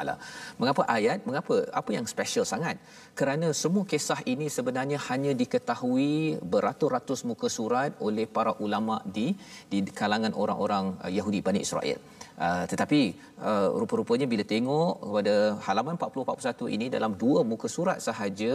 [0.61, 1.19] Mengapa ayat?
[1.29, 1.55] Mengapa?
[1.81, 2.77] Apa yang special sangat?
[3.19, 9.27] Kerana semua kisah ini sebenarnya hanya diketahui beratus-ratus muka surat oleh para ulama di
[9.73, 12.01] di kalangan orang-orang uh, Yahudi Bani Israel.
[12.35, 13.01] Uh, tetapi
[13.49, 15.35] uh, rupa-rupanya bila tengok pada
[15.67, 18.53] halaman 40-41 ini dalam dua muka surat sahaja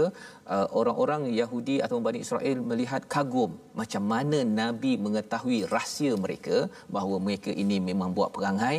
[0.53, 6.57] uh, orang-orang Yahudi atau Bani Israel melihat kagum macam mana Nabi mengetahui rahsia mereka
[6.95, 8.77] bahawa mereka ini memang buat perangai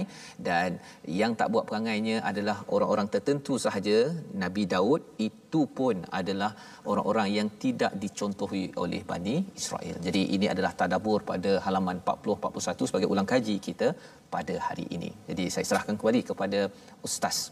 [0.49, 0.77] dan
[1.21, 3.99] yang tak buat perangainya adalah orang-orang tertentu sahaja
[4.45, 6.53] Nabi Daud itu pun adalah
[6.91, 9.97] orang-orang yang tidak dicontohi oleh Bani Israel.
[10.07, 13.89] Jadi ini adalah tadabur pada halaman 40-41 sebagai ulang kaji kita
[14.31, 15.11] pada hari ini.
[15.29, 16.71] Jadi saya serahkan kembali kepada
[17.03, 17.51] Ustaz.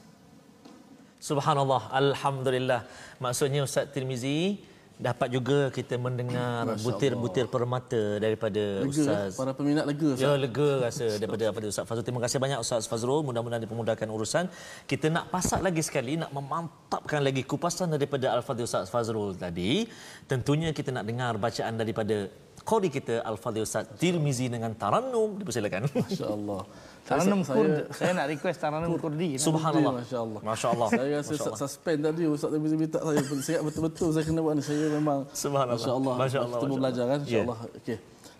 [1.19, 2.87] Subhanallah, Alhamdulillah.
[3.19, 4.63] Maksudnya Ustaz Tirmizi
[4.99, 9.31] dapat juga kita mendengar butir-butir permata daripada Lega, Ustaz.
[9.39, 10.11] para peminat lega.
[10.19, 12.07] Ya lega rasa daripada daripada Ustaz Fazrul.
[12.07, 13.23] Terima kasih banyak Ustaz Fazrul.
[13.23, 14.45] Mudah-mudahan dipermudahkan urusan.
[14.91, 19.87] Kita nak pasak lagi sekali, nak memantapkan lagi kupasan daripada Al-Fadhil Ustaz Fazrul tadi.
[20.31, 22.27] Tentunya kita nak dengar bacaan daripada
[22.69, 25.41] qori kita Al-Fadhil Ustaz Tirmizi dengan Tarannum.
[25.41, 25.89] Dipersilakan.
[26.05, 26.61] Masya-Allah.
[27.09, 27.89] Taranum Saya-.
[27.99, 29.41] Saya nak request Taranum Kurdi.
[29.41, 30.05] Subhanallah.
[30.05, 30.41] Masya-Allah.
[30.45, 30.89] Masya-Allah.
[30.93, 31.57] Saya rasa Masya-Allah.
[31.57, 34.63] suspend tadi Ustaz Tabizi minta saya siap betul-betul saya kena buat ni.
[34.63, 35.81] Saya memang Subhanallah.
[35.81, 36.15] Masya-Allah.
[36.21, 36.77] Masya-Allah, Kita Masya-Allah.
[36.77, 37.25] belajar kan Ya.
[37.25, 37.59] insya-Allah.
[37.81, 37.97] Okey.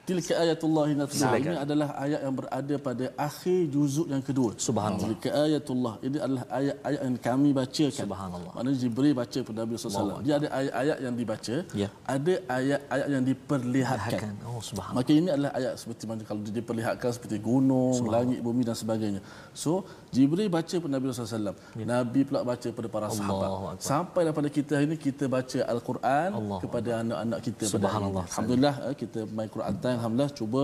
[0.09, 0.85] Tilka ayatullah.
[1.13, 1.53] Silakan.
[1.53, 4.51] Ini adalah ayat yang berada pada akhir juzuk yang kedua.
[4.69, 5.05] Subhanallah.
[5.05, 5.95] Tilka ayatullah.
[6.07, 8.05] Ini adalah ayat-ayat yang kami bacakan.
[8.05, 8.53] Subhanallah.
[8.57, 10.21] Maknanya Jibril baca kepada Nabi SAW.
[10.27, 11.57] Dia ada ayat-ayat yang dibaca.
[11.83, 11.89] Ya.
[12.15, 14.09] Ada ayat-ayat yang diperlihatkan.
[14.09, 14.35] Lihatkan.
[14.49, 14.97] Oh subhanallah.
[14.97, 19.21] Maka ini adalah ayat seperti mana kalau dia diperlihatkan seperti gunung, langit, bumi dan sebagainya.
[19.53, 21.53] So, Jibril baca kepada Nabi SAW.
[21.95, 23.49] Nabi pula baca kepada para sahabat.
[23.49, 23.57] Ya.
[23.59, 23.85] Akbar.
[23.91, 27.65] Sampai pada kita hari ini kita baca Al-Quran Allahu kepada anak-anak kita.
[27.77, 28.25] Subhanallah.
[28.31, 30.62] Alhamdulillah eh, kita main Quran time Alhamdulillah cuba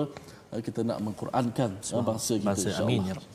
[0.54, 2.68] eh, kita nak mengqurankan eh, bangsa kita Bangsa.
[2.70, 2.86] insya-Allah.
[2.86, 3.26] Amin, ya Rab.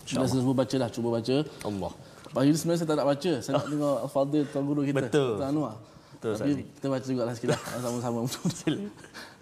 [0.00, 1.36] Kita semua baca lah, cuba baca.
[1.62, 1.92] Allah.
[2.30, 3.32] Pagi ni sebenarnya saya tak nak baca.
[3.42, 5.00] Saya nak dengar Al-Fadhil Tuan Guru kita.
[5.06, 5.32] Betul.
[5.38, 5.74] Tuan Anwar.
[6.14, 6.66] Betul, Tapi Ustaz.
[6.78, 7.60] kita baca juga lah sikit lah.
[7.82, 8.18] Sama-sama.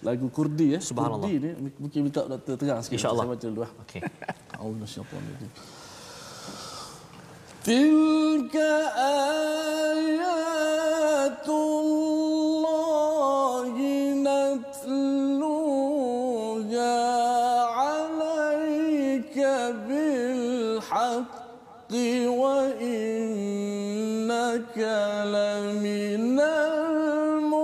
[0.06, 0.78] Lagu Kurdi ya.
[0.80, 1.28] Subhanallah.
[1.28, 2.54] Kurdi ni mungkin minta Dr.
[2.56, 2.96] Terang sikit.
[2.96, 3.24] InsyaAllah.
[3.24, 3.70] Saya baca dulu lah.
[3.84, 4.00] Okey.
[4.58, 5.50] أعوذ من الشيطان الرجيم
[7.64, 8.54] تلك
[10.18, 13.76] آيات الله
[14.26, 15.61] نتلوها
[17.79, 19.37] عليك
[19.87, 21.33] بالحق
[22.41, 23.17] وإنك
[25.35, 27.63] لمن المرسلين.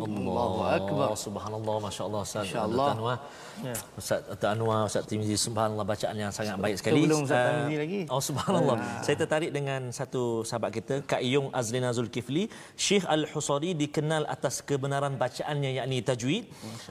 [0.00, 1.14] الله أكبر.
[1.14, 3.18] سبحان الله ما شاء الله أستاذ إن الله.
[3.56, 3.76] Anwar.
[4.00, 4.48] Ustaz Dr.
[4.52, 7.02] Anwar, Ustaz Timizi subhanallah bacaan yang sangat baik sekali.
[7.06, 8.00] belum Ustaz Ah, Tamizi lagi.
[8.12, 8.76] Oh subhanallah.
[9.06, 15.14] Saya tertarik dengan satu sahabat kita Kak Iyung Azlina Zulkifli, Syekh Al-Husari dikenal atas kebenaran
[15.16, 16.44] bacaannya yakni tajwid.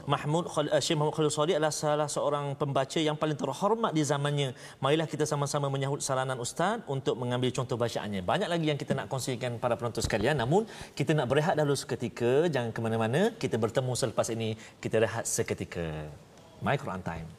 [0.06, 4.02] Mahmud Khal, uh, Syekh Muhammad Khalil Sari adalah salah seorang pembaca yang paling terhormat di
[4.02, 4.50] zamannya.
[4.82, 8.20] Marilah kita sama-sama menyahut saranan ustaz untuk mengambil contoh bacaannya.
[8.26, 10.64] Banyak lagi yang kita nak kongsikan para penonton sekalian namun
[10.98, 14.48] kita nak berehat dahulu seketika jangan ke mana-mana kita bertemu selepas ini
[14.82, 15.86] kita rehat seketika
[16.62, 17.36] My Quran Time.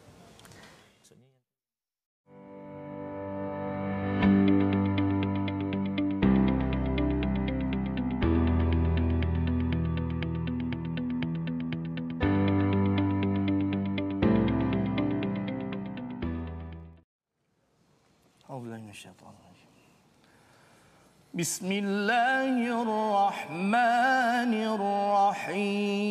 [21.38, 26.08] بسم الله الرحمن الرحيم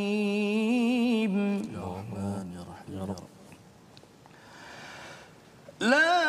[5.86, 6.26] لا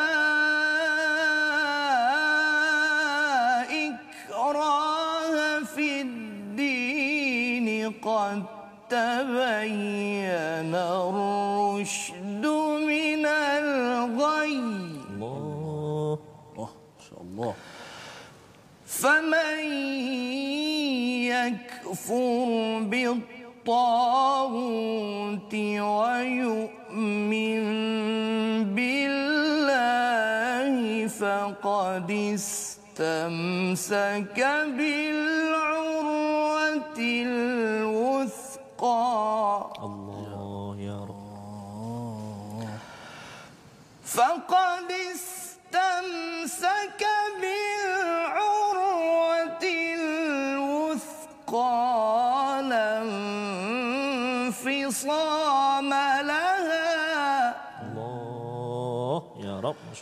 [3.87, 7.67] إكراه في الدين
[8.01, 8.43] قد
[8.89, 12.45] تبين الرشد
[12.91, 14.57] من الغي
[15.17, 16.17] Allah.
[16.57, 17.53] Oh, insya-Allah.
[18.87, 19.59] فمن
[21.27, 22.79] يكفر
[23.67, 24.43] بالطاغوت
[25.93, 27.37] ويؤمن
[31.77, 34.37] فقد استمسك
[34.77, 38.57] بالعروة الوثقى
[39.77, 42.65] Allah ya Rabb.
[44.05, 47.01] فقد استمسك
[47.41, 47.96] بالعروة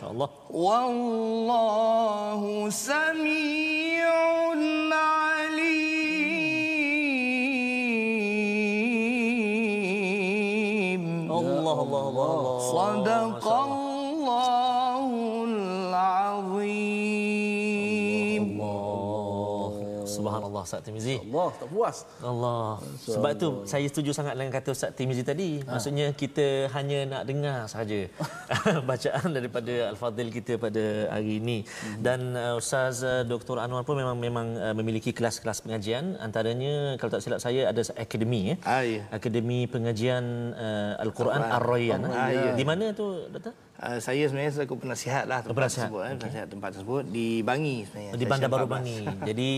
[0.00, 4.10] شاء الله والله سميع
[4.92, 6.12] عليم
[11.32, 14.55] الله الله الله, صدق الله
[20.66, 21.16] Ustaz Tirmizi.
[21.22, 21.96] Allah tak puas.
[22.20, 22.82] Allah.
[23.06, 25.62] Sebab tu saya setuju sangat dengan kata Ustaz Tirmizi tadi.
[25.62, 28.10] Maksudnya kita hanya nak dengar sahaja
[28.90, 31.58] bacaan daripada Al-Fadhil kita pada hari ini.
[32.02, 33.62] Dan uh, Ustaz uh, Dr.
[33.62, 36.18] Anwar pun memang memang uh, memiliki kelas-kelas pengajian.
[36.18, 38.56] Antaranya kalau tak silap saya ada akademi ya.
[38.66, 39.02] Ah, ya.
[39.14, 42.00] Akademi pengajian uh, Al-Quran Ar-Rayyan.
[42.10, 42.52] Ah, ya.
[42.58, 43.65] Di mana tu Doktor?
[43.76, 45.92] Uh, saya sebenarnya selaku penasihat lah tempat Penasihat.
[45.92, 48.12] tersebut, eh, penasihat tempat tersebut di Bangi sebenarnya.
[48.12, 48.64] di Saya Bandar Baru.
[48.64, 48.98] Bangi.
[49.28, 49.50] Jadi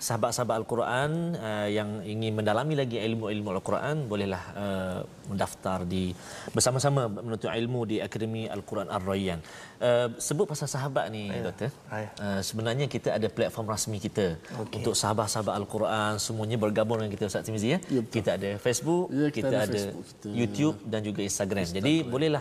[0.00, 6.16] sahabat-sahabat Al-Quran uh, yang ingin mendalami lagi ilmu-ilmu Al-Quran bolehlah uh, mendaftar di
[6.56, 9.44] bersama-sama menuntut ilmu di Akademi Al-Quran Ar-Rayyan.
[9.76, 11.68] Uh, sebut pasal sahabat ni doktor.
[11.92, 12.10] Ayah.
[12.16, 14.80] Uh, sebenarnya kita ada platform rasmi kita Okey.
[14.80, 17.78] untuk sahabat-sahabat Al-Quran semuanya bergabung dengan kita Ustaz Timizi ya.
[17.92, 18.14] Ya, betul.
[18.24, 21.64] kita ada Facebook, Ya, kita, kita ada ada Facebook, kita- YouTube dan juga Instagram.
[21.68, 22.40] Jadi bolehlah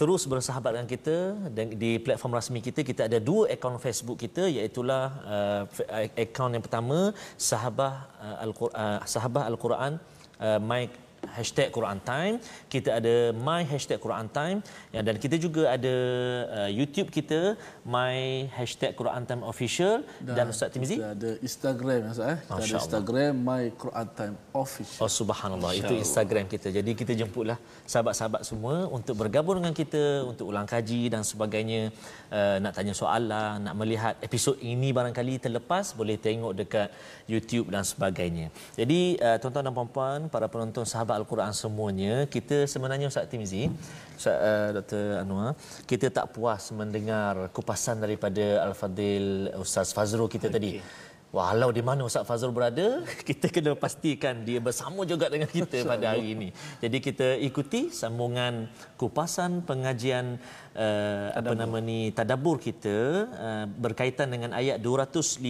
[0.00, 1.16] terus bersahabat dengan kita
[1.56, 5.62] dan di platform rasmi kita kita ada dua akaun Facebook kita iaitu uh,
[6.24, 6.98] akaun yang pertama
[7.50, 7.94] sahabah
[8.26, 9.92] uh, al-Quran uh, sahabah al-Quran
[10.46, 10.82] uh, my
[11.36, 12.34] hashtag Quran Time
[12.74, 13.14] kita ada
[13.48, 14.58] my hashtag Quran Time
[14.94, 15.94] ya, dan kita juga ada
[16.58, 17.40] uh, YouTube kita
[17.84, 19.94] my hashtag Quran Time official
[20.24, 22.38] dan, dan Ustaz Timizi Kita ada Instagram ya Ustaz eh.
[22.40, 22.82] Kita Masya ada Allah.
[22.82, 25.00] Instagram My Quran Time Official.
[25.04, 26.68] Oh subhanallah itu Instagram kita.
[26.78, 27.58] Jadi kita jemputlah
[27.92, 31.92] sahabat-sahabat semua untuk bergabung dengan kita untuk ulang kaji dan sebagainya.
[32.32, 36.88] Uh, nak tanya soalan, nak melihat episod ini barangkali terlepas boleh tengok dekat
[37.30, 38.48] YouTube dan sebagainya.
[38.80, 43.66] Jadi uh, tuan-tuan dan puan-puan, para penonton sahabat Al-Quran semuanya, kita sebenarnya Ustaz Timizi,
[44.14, 45.26] Ustaz uh, Dr.
[45.26, 45.58] Anwar,
[45.90, 50.54] kita tak puas mendengar kupasan daripada Al-Fadil Ustaz Fazrul kita okay.
[50.54, 50.70] tadi.
[51.34, 56.14] Walau di mana Ustaz Fazrul berada, kita kena pastikan dia bersama juga dengan kita pada
[56.14, 56.48] hari ini.
[56.78, 60.38] Jadi kita ikuti sambungan kupasan pengajian
[60.78, 62.96] uh, apa nama ni tadabbur kita
[63.26, 65.42] uh, berkaitan dengan ayat 256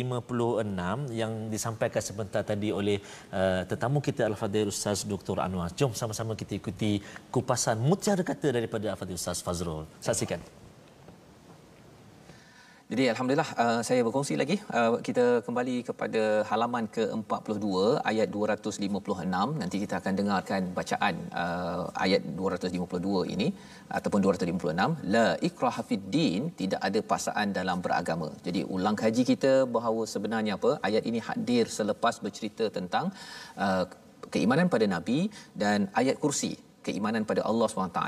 [1.13, 2.99] yang disampaikan sebentar tadi oleh
[3.31, 5.39] uh, tetamu kita Al-Fadhil Ustaz Dr.
[5.45, 5.71] Anwar.
[5.79, 9.85] Jom sama-sama kita ikuti kupasan mutiara kata daripada Al-Fadhil Ustaz Fazrul.
[10.01, 10.66] Saksikan.
[12.91, 14.57] Jadi alhamdulillah uh, saya berkongsi lagi.
[14.79, 17.67] Uh, kita kembali kepada halaman ke-42
[18.11, 23.49] ayat 256 nanti kita akan dengarkan bacaan uh, ayat 252 ini
[23.99, 28.31] ataupun 256 la ikraha fid din tidak ada paksaan dalam beragama.
[28.47, 30.73] Jadi ulang kaji kita bahawa sebenarnya apa?
[30.91, 33.11] Ayat ini hadir selepas bercerita tentang
[33.65, 33.85] uh,
[34.31, 35.21] keimanan pada nabi
[35.63, 36.55] dan ayat kursi
[36.87, 38.03] keimanan pada Allah SWT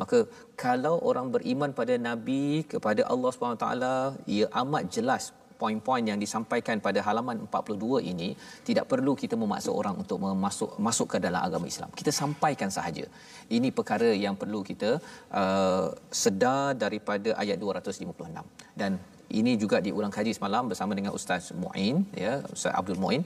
[0.00, 0.18] maka
[0.64, 3.68] kalau orang beriman pada nabi kepada Allah SWT
[4.36, 5.24] ia amat jelas
[5.62, 8.28] poin-poin yang disampaikan pada halaman 42 ini
[8.68, 11.90] tidak perlu kita memaksa orang untuk memasuk masuk ke dalam agama Islam.
[12.00, 13.04] Kita sampaikan sahaja.
[13.56, 14.90] Ini perkara yang perlu kita
[15.42, 15.86] uh,
[16.22, 18.80] sedar daripada ayat 256.
[18.80, 18.92] Dan
[19.38, 23.22] ini juga diulang kaji semalam bersama dengan Ustaz Muin ya Ustaz Abdul Muin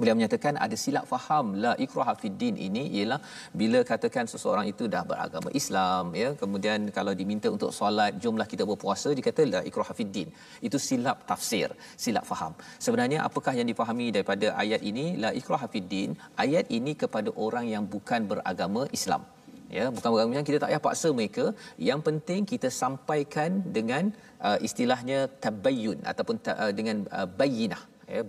[0.00, 3.20] Beliau menyatakan ada silap faham la ikraha fid din ini ialah
[3.60, 8.64] bila katakan seseorang itu dah beragama Islam ya kemudian kalau diminta untuk solat jumlah kita
[8.70, 10.28] berpuasa dia kata la ikraha fid din.
[10.68, 11.68] Itu silap tafsir
[12.04, 12.54] silap faham.
[12.86, 15.06] Sebenarnya apakah yang difahami daripada ayat ini?
[15.24, 16.10] La ikraha fid din
[16.44, 19.24] ayat ini kepada orang yang bukan beragama Islam.
[19.76, 21.44] Ya bukan bergambiran kita tak payah paksa mereka.
[21.90, 24.12] Yang penting kita sampaikan dengan
[24.48, 27.82] uh, istilahnya tabayyun ataupun ta, uh, dengan uh, bayyinah
[28.14, 28.22] ya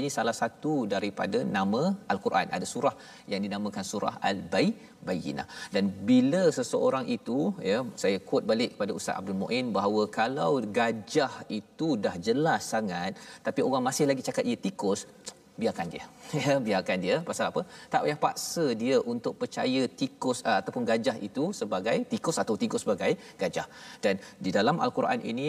[0.00, 2.46] ini salah satu daripada nama al-Quran.
[2.56, 2.94] Ada surah
[3.32, 4.68] yang dinamakan surah al-bay
[5.08, 7.38] bayyinah dan bila seseorang itu
[7.70, 13.12] ya saya quote balik kepada Ustaz Abdul Muin bahawa kalau gajah itu dah jelas sangat
[13.46, 15.02] tapi orang masih lagi cakap ia tikus
[15.62, 16.04] biarkan dia.
[16.42, 17.16] Ya biarkan dia.
[17.28, 17.62] Pasal apa?
[17.92, 22.82] Tak payah paksa dia untuk percaya tikus uh, ataupun gajah itu sebagai tikus atau tikus
[22.84, 23.12] sebagai
[23.42, 23.66] gajah.
[24.04, 24.14] Dan
[24.44, 25.48] di dalam al-Quran ini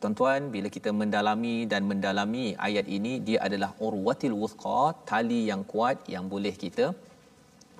[0.00, 5.96] tuan-tuan bila kita mendalami dan mendalami ayat ini dia adalah urwatil wuthqa tali yang kuat
[6.14, 6.86] yang boleh kita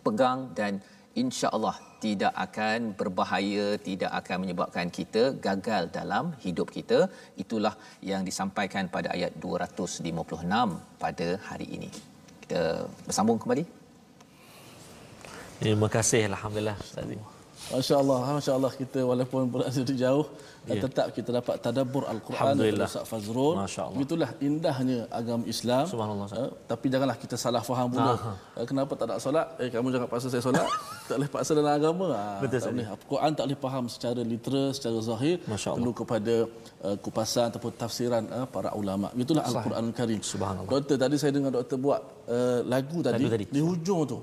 [0.06, 0.72] pegang dan
[1.22, 6.98] insya-Allah tidak akan berbahaya tidak akan menyebabkan kita gagal dalam hidup kita.
[7.44, 7.74] Itulah
[8.10, 11.90] yang disampaikan pada ayat 256 pada hari ini.
[12.42, 12.62] Kita
[13.06, 13.64] bersambung kembali.
[15.62, 17.37] Terima kasih alhamdulillah Ustaz.
[17.72, 20.26] Masya Allah, Masya Allah kita walaupun berada di jauh
[20.68, 20.82] yeah.
[20.84, 23.54] tetap kita dapat tadabbur Al-Quran daripada Ustaz Fazrul.
[24.04, 25.84] Itulah indahnya agama Islam.
[25.92, 26.28] Subhanallah.
[26.42, 28.12] Eh, tapi janganlah kita salah faham pula.
[28.16, 28.32] Aha.
[28.60, 29.46] Eh, kenapa tak nak solat?
[29.62, 30.66] Eh kamu jangan paksa saya solat.
[31.08, 32.06] tak boleh paksa dalam agama.
[32.12, 32.88] Ah, Betul, tak boleh.
[32.96, 35.36] Al-Quran tak boleh faham secara literal, secara zahir.
[35.52, 35.76] Masya Allah.
[35.76, 36.34] Perlu kepada
[36.86, 39.08] uh, kupasan ataupun tafsiran uh, para ulama.
[39.24, 40.20] Itulah Al-Quran Karim.
[40.32, 40.72] Subhanallah.
[40.72, 43.44] Doktor tadi saya dengar doktor buat uh, lagu tadi, Lagu tadi.
[43.56, 44.18] di hujung tu.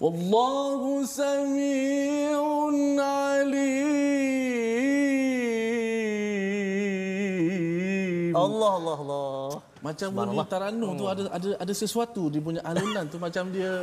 [0.00, 2.38] والله سميع
[2.98, 3.92] عليم
[8.32, 9.62] Allah Allah Allah.
[9.82, 13.82] macam bunyi taranum tu ada ada ada sesuatu dia punya alunan tu macam dia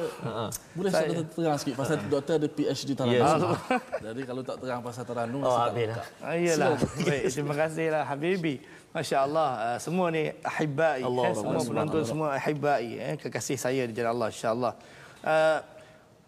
[0.72, 3.44] boleh saya tak terang sikit pasal doktor ada PhD taranum yes.
[3.44, 3.76] Ha.
[4.08, 6.08] jadi kalau tak terang pasal taranum oh, saya tak
[6.56, 6.76] lah.
[7.04, 8.56] baik terima kasihlah habibi.
[8.90, 13.84] masya-Allah uh, semua ni ahibai Allah, eh, Allah, semua penonton semua ahibai eh, kekasih saya
[13.86, 14.74] di jalan Allah insya-Allah.
[15.20, 15.60] Uh,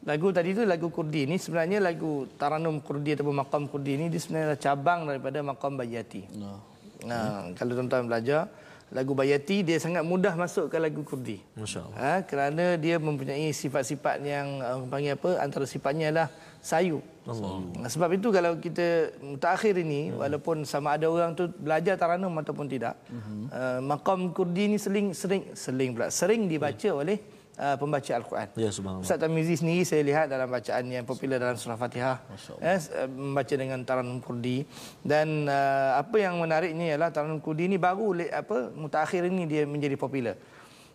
[0.03, 4.17] lagu tadi tu lagu Kurdi ni sebenarnya lagu Taranum Kurdi ataupun Maqam Kurdi ni dia
[4.17, 6.25] sebenarnya cabang daripada Maqam Bayati.
[6.35, 6.59] Nah.
[7.01, 8.45] Nah, kalau tuan-tuan belajar
[8.91, 11.39] lagu Bayati dia sangat mudah masuk ke lagu Kurdi.
[11.55, 11.95] Masya-Allah.
[11.95, 16.27] Ha, kerana dia mempunyai sifat-sifat yang uh, panggil apa antara sifatnya adalah
[16.59, 16.99] sayu.
[17.23, 17.61] Allah.
[17.87, 20.17] Sebab itu kalau kita mutakhir ini hmm.
[20.19, 23.53] walaupun sama ada orang tu belajar taranum ataupun tidak, hmm.
[23.53, 27.01] uh, maqam Kurdi ni sering sering sering pula sering dibaca hmm.
[27.01, 27.17] oleh
[27.61, 28.47] uh, pembaca al-Quran.
[28.57, 29.05] Ya subhanallah.
[29.05, 32.17] Ustaz Tamizi sendiri saya lihat dalam bacaan yang popular dalam surah Fatihah
[32.57, 34.65] ya, s- eh, membaca dengan taranum Kurdi
[35.05, 39.93] dan uh, apa yang menariknya ialah taranum Kurdi ini baru apa mutakhir ini dia menjadi
[39.93, 40.35] popular.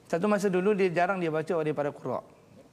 [0.06, 2.20] Satu masa dulu dia jarang dia baca oleh para qurra.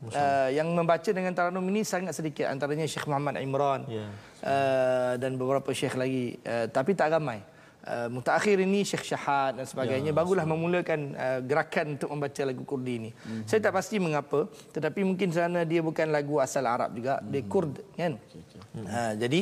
[0.04, 4.12] Uh, yang membaca dengan taranum ini sangat sedikit antaranya Syekh Muhammad Imran Ya.
[4.44, 7.40] uh, dan beberapa syekh lagi uh, tapi tak ramai.
[7.84, 12.64] Uh, mutakhir ini Syekh Syahad dan sebagainya ya, barulah memulakan uh, gerakan untuk membaca lagu
[12.64, 13.12] Kurdi ini.
[13.12, 13.20] Mhm.
[13.20, 13.44] Mm-hmm.
[13.44, 17.32] Saya tak pasti mengapa tetapi mungkin kerana dia bukan lagu asal Arab juga, mm-hmm.
[17.36, 18.14] dia Kurd kan.
[18.16, 18.86] Mm-hmm.
[18.88, 19.40] Uh, jadi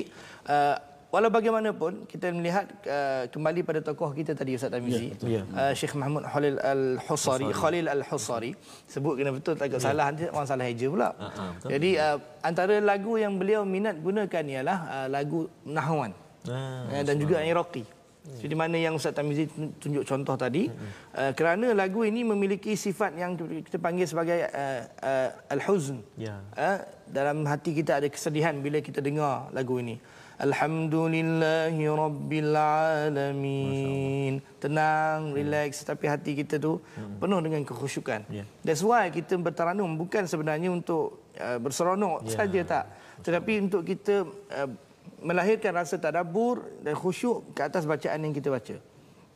[0.50, 0.76] uh,
[1.14, 5.14] walau bagaimanapun kita melihat uh, kembali pada tokoh kita tadi Ustaz Tamizi.
[5.22, 8.58] Ya, Uh, Syekh Mahmud Khalil Al-Husari, Khalil Al-Husari
[8.90, 9.86] sebut kena betul tak yeah.
[9.86, 11.14] salah nanti orang salah eja pula.
[11.14, 11.78] Betul.
[11.78, 16.10] Jadi uh, antara lagu yang beliau minat gunakan ialah uh, lagu Nahwan
[16.50, 18.01] Ah, uh, dan juga Iraqi.
[18.22, 19.50] Jadi mana yang Ustaz Tamizi
[19.82, 20.70] tunjuk contoh tadi
[21.18, 23.34] uh, kerana lagu ini memiliki sifat yang
[23.66, 26.06] kita panggil sebagai uh, uh, al-huzn.
[26.22, 26.38] Ya.
[26.54, 29.98] Uh, dalam hati kita ada kesedihan bila kita dengar lagu ini.
[30.42, 34.38] Alhamdulillahi Rabbil Alamin.
[34.62, 36.78] Tenang, relax tapi hati kita tu
[37.18, 38.26] penuh dengan kekhusyukan.
[38.30, 38.46] Ya.
[38.62, 42.38] That's why kita bertaranum bukan sebenarnya untuk uh, berseronok Ya.
[42.38, 42.86] saja tak.
[43.26, 44.70] Tetapi untuk kita uh,
[45.22, 48.76] melahirkan rasa tadabbur dan khusyuk ke atas bacaan yang kita baca.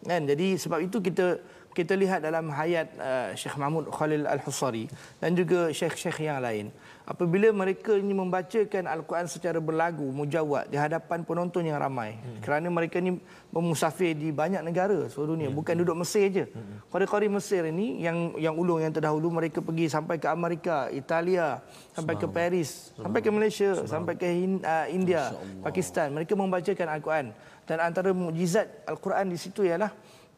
[0.06, 0.22] Kan?
[0.26, 1.42] Jadi sebab itu kita
[1.76, 4.88] kita lihat dalam hayat uh, Syekh Mahmud Khalil Al-Husari
[5.20, 6.72] dan juga syekh-syekh yang lain.
[7.06, 12.18] Apabila mereka ini membacakan Al-Quran secara berlagu, mujawad di hadapan penonton yang ramai.
[12.18, 12.42] Hmm.
[12.42, 13.22] Kerana mereka ini
[13.54, 16.46] memusafir di banyak negara seluruh dunia, bukan duduk Mesir je.
[16.50, 16.82] Hmm.
[16.90, 21.62] Qari-qari Mesir ini yang yang ulung yang terdahulu mereka pergi sampai ke Amerika, Italia,
[21.94, 24.26] sampai ke Paris, sampai ke Malaysia, sampai ke
[24.66, 25.30] uh, India,
[25.62, 26.10] Pakistan.
[26.10, 27.38] Mereka membacakan Al-Quran
[27.70, 29.94] dan antara mukjizat Al-Quran di situ ialah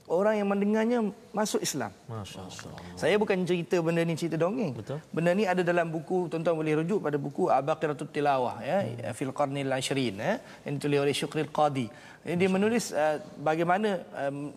[0.07, 0.99] orang yang mendengarnya
[1.35, 1.91] masuk Islam.
[2.07, 2.79] Masya Allah.
[2.95, 4.71] Saya bukan cerita benda ni cerita dongeng.
[4.71, 5.03] Betul.
[5.11, 9.11] Benda ni ada dalam buku tuan-tuan boleh rujuk pada buku Abaqiratul Tilawah ya hmm.
[9.11, 11.87] fil qarnil 20 ya yang ditulis oleh Syukril Qadi.
[12.23, 14.51] Jadi dia menulis uh, bagaimana um,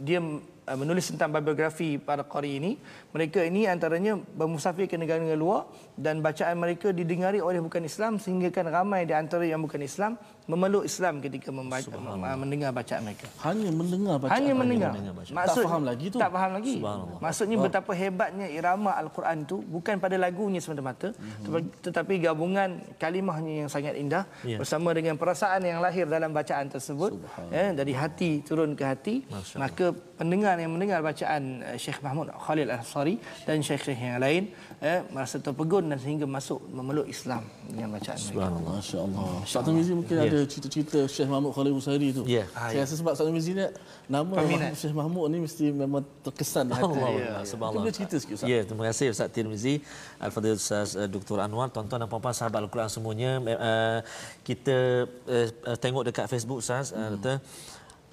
[0.00, 2.72] dia uh, menulis tentang biografi para qari ini
[3.12, 8.50] mereka ini antaranya bermusafir ke negara-negara luar dan bacaan mereka didengari oleh bukan Islam sehingga
[8.50, 13.24] kan ramai di antara yang bukan Islam memeluk Islam ketika membaca, uh, mendengar bacaan mereka
[13.40, 14.34] Hanya mendengar bacaan.
[14.36, 14.92] hanya mendengar.
[15.24, 16.18] Tak faham lagi tu.
[16.20, 16.74] Tak faham lagi.
[17.16, 21.80] Maksudnya betapa hebatnya irama al-Quran itu bukan pada lagunya semata-mata Mhm.
[21.80, 24.60] tetapi gabungan kalimahnya yang sangat indah Ya.
[24.60, 27.16] bersama dengan perasaan yang lahir dalam bacaan tersebut
[27.48, 29.14] ya, dari hati turun ke hati
[29.56, 35.00] maka pendengar yang mendengar bacaan eh, Syekh Mahmud Khalil Al-Ansari dan syekh-syekh yang lain eh,
[35.08, 38.32] merasa terpegun dan sehingga masuk memeluk Islam dengan bacaan mereka.
[38.32, 38.74] Subhanallah.
[38.80, 39.26] Masya Allah.
[39.44, 42.22] Ustaz Tarmizi mungkin ada cerita-cerita Syekh Mahmud Khalil Musari tu.
[42.24, 42.44] Ya.
[42.52, 43.64] Saya rasa sebab Ustaz Tarmizi ni
[44.08, 44.72] nama Peminat.
[44.72, 46.84] Mahmud Syekh Mahmud ni mesti memang terkesan di hati.
[46.84, 47.26] Allah Ya.
[47.28, 47.42] Allah.
[47.46, 47.82] Subhanallah.
[47.84, 48.48] Boleh cerita sikit Ustaz?
[48.48, 49.74] Ya, terima kasih Ustaz Tirmizi,
[50.20, 51.38] Al-Fadhil Ustaz uh, Dr.
[51.40, 53.38] Anwar, tuan-tuan dan puan-puan sahabat Al-Quran semuanya.
[53.42, 54.00] Uh,
[54.42, 57.38] kita uh, uh, tengok dekat Facebook Ustaz, uh, kata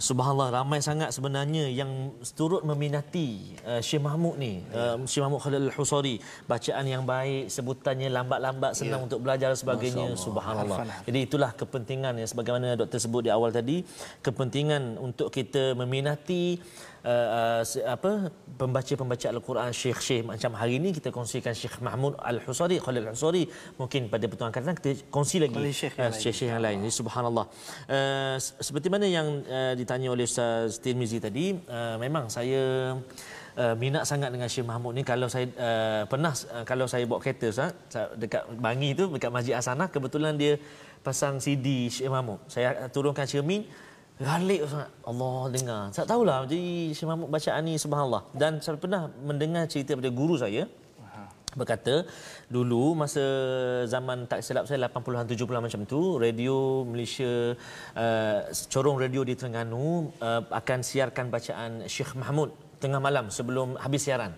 [0.01, 4.65] Subhanallah ramai sangat sebenarnya yang turut meminati uh, Syekh Mahmud ni.
[4.73, 6.17] Uh, Syekh Mahmud Khalil Al-Husari.
[6.49, 11.05] Bacaan yang baik sebutannya lambat-lambat senang untuk belajar dan sebagainya subhanallah.
[11.05, 13.85] Jadi itulah kepentingan yang sebagaimana doktor sebut di awal tadi.
[14.25, 16.57] Kepentingan untuk kita meminati
[17.05, 23.09] uh, uh, apa pembaca-pembaca al-Quran syekh-syekh macam hari ini kita kongsikan Syekh Mahmud Al-Husari Khalil
[23.09, 23.43] Al-Husari.
[23.77, 25.57] Mungkin pada pertemuan akan datang kita kongsi lagi.
[25.57, 26.21] Oleh syekh uh, yang lain.
[26.21, 26.77] syekh-syekh yang lain.
[26.85, 27.45] Jadi subhanallah.
[27.89, 32.95] Uh, se- seperti mana yang uh, ditanya oleh Ustaz Tirmizi tadi uh, memang saya
[33.51, 35.03] Uh, minat sangat dengan Syekh Mahmud ni.
[35.03, 39.27] Kalau saya uh, pernah uh, kalau saya bawa kereta Ustaz sa- dekat Bangi tu dekat
[39.27, 40.55] Masjid Hasanah kebetulan dia
[41.03, 42.39] pasang CD Syekh Mahmud.
[42.47, 43.67] Saya turunkan cermin
[44.21, 44.87] Galik Ustaz.
[45.09, 45.81] Allah dengar.
[45.97, 48.21] Tak tahulah jadi Syekh Mahmud bacaan ni subhanallah.
[48.41, 50.63] Dan saya pernah mendengar cerita daripada guru saya
[51.51, 52.07] berkata
[52.47, 53.23] dulu masa
[53.93, 57.51] zaman tak silap saya 80-an 70-an macam tu radio Malaysia
[58.03, 58.39] uh,
[58.71, 64.33] corong radio di Terengganu uh, akan siarkan bacaan Syekh Mahmud tengah malam sebelum habis siaran.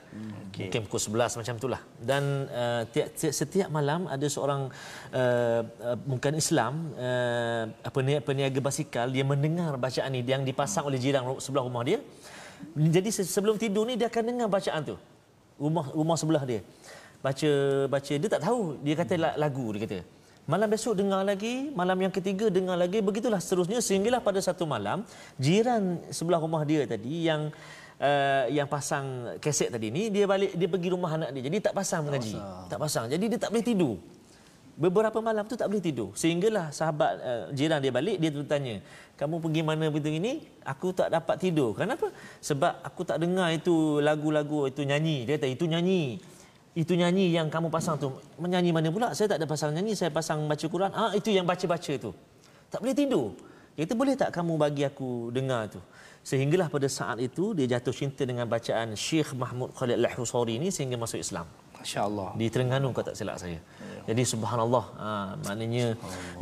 [0.51, 0.67] Okay.
[0.67, 1.81] Mungkin pukul 11 macam itulah.
[1.97, 4.67] Dan uh, tiap, tiap, setiap malam ada seorang
[5.15, 7.63] uh, uh, bukan Islam uh,
[7.95, 12.03] peniaga, peniaga basikal dia mendengar bacaan ni yang dipasang oleh jiran sebelah rumah dia.
[12.75, 14.95] Jadi se- sebelum tidur ni dia akan dengar bacaan tu.
[15.57, 16.61] Rumah rumah sebelah dia.
[17.23, 17.51] Baca
[17.87, 19.99] baca dia tak tahu dia kata la- lagu dia kata.
[20.43, 25.07] Malam besok dengar lagi, malam yang ketiga dengar lagi, begitulah seterusnya sehinggalah pada satu malam
[25.39, 27.47] jiran sebelah rumah dia tadi yang
[28.04, 31.47] uh, yang pasang kaset tadi ni dia balik dia pergi rumah anak dia.
[31.47, 32.36] Jadi tak pasang mengaji.
[32.68, 33.06] Tak pasang.
[33.08, 33.95] Jadi dia tak boleh tidur.
[34.74, 36.18] Beberapa malam tu tak boleh tidur.
[36.18, 38.82] Sehinggalah sahabat uh, jiran dia balik dia bertanya,
[39.16, 41.78] "Kamu pergi mana begitu ini?" Aku tak dapat tidur.
[41.78, 42.10] Kenapa?
[42.41, 45.30] Sebab aku tak dengar itu lagu-lagu itu nyanyi.
[45.30, 46.18] Dia kata itu nyanyi.
[46.74, 48.18] Itu nyanyi yang kamu pasang tu.
[48.41, 49.14] Menyanyi mana pula?
[49.14, 50.89] Saya tak ada pasang nyanyi, saya pasang baca Quran.
[50.89, 52.12] Ah itu yang baca-baca tu.
[52.74, 53.38] Tak boleh tidur.
[53.78, 55.82] Dia kata, "Boleh tak kamu bagi aku dengar tu?"
[56.24, 60.95] Sehinggalah pada saat itu dia jatuh cinta dengan bacaan Syekh Mahmud Khalid Al-Husari ini sehingga
[60.95, 61.43] masuk Islam
[61.76, 62.32] Masya-Allah.
[62.39, 63.59] di Terengganu kalau tak silap saya.
[64.09, 65.09] Jadi subhanallah, ha,
[65.45, 65.85] maknanya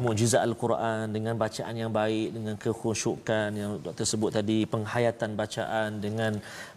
[0.04, 6.34] mukjizat al-Quran dengan bacaan yang baik, dengan kekhusyukan yang doktor sebut tadi, penghayatan bacaan dengan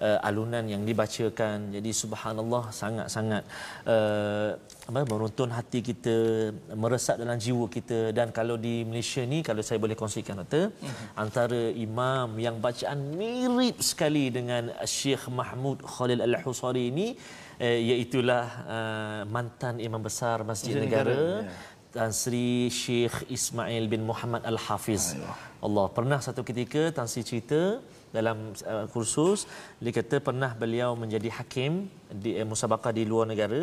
[0.06, 1.72] uh, alunan yang dibacakan.
[1.76, 3.42] Jadi subhanallah sangat-sangat
[3.88, 4.50] uh,
[4.90, 6.16] apa meruntun hati kita,
[6.76, 8.12] meresap dalam jiwa kita.
[8.16, 10.72] Dan kalau di Malaysia ni kalau saya boleh kongsikan doktor,
[11.24, 17.08] antara imam yang bacaan mirip sekali dengan Syekh Mahmud Khalil Al-Husari ini
[17.58, 24.42] eh, iaitulah uh, mantan imam besar Masjid Negara, Negara, Tan Sri Syekh Ismail bin Muhammad
[24.42, 25.14] Al-Hafiz.
[25.62, 27.78] Allah pernah satu ketika Tan Sri cerita
[28.14, 29.46] dalam uh, kursus
[29.82, 33.62] dia kata pernah beliau menjadi hakim di uh, musabaqah di luar negara.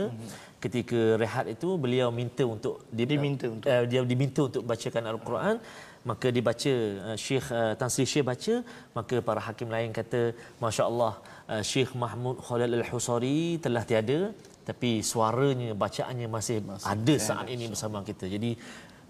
[0.63, 3.67] Ketika rehat itu beliau minta untuk di, Diminta untuk.
[3.67, 5.57] uh, dia diminta untuk bacakan al-Quran.
[6.01, 6.73] Maka dibaca
[7.07, 8.53] uh, Syekh uh, Tan Sri Syekh baca
[8.97, 10.21] maka para hakim lain kata
[10.63, 11.13] masya-Allah
[11.53, 14.19] uh, Syekh Mahmud Khalil Al-Husari telah tiada
[14.61, 18.51] tapi suaranya bacaannya masih, masih ada saat ini bersama kita jadi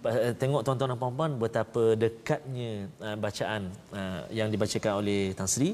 [0.09, 2.71] uh, tengok tuan-tuan dan puan-puan betapa dekatnya
[3.05, 3.61] uh, bacaan
[3.93, 5.69] uh, yang dibacakan oleh Tan Sri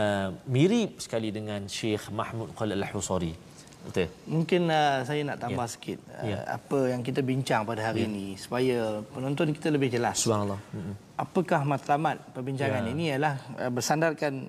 [0.00, 3.32] uh, mirip sekali dengan Syekh Mahmud Khalil Al-Husari
[3.78, 5.72] betul Mungkin uh, saya nak tambah Ya.
[5.74, 6.38] sikit uh, Ya.
[6.58, 10.18] apa yang kita bincang pada hari ini supaya penonton kita lebih jelas.
[10.22, 10.94] subhanallah Mm-mm.
[11.18, 12.90] Apakah matlamat perbincangan Ya.
[12.94, 14.46] ini ialah uh, bersandarkan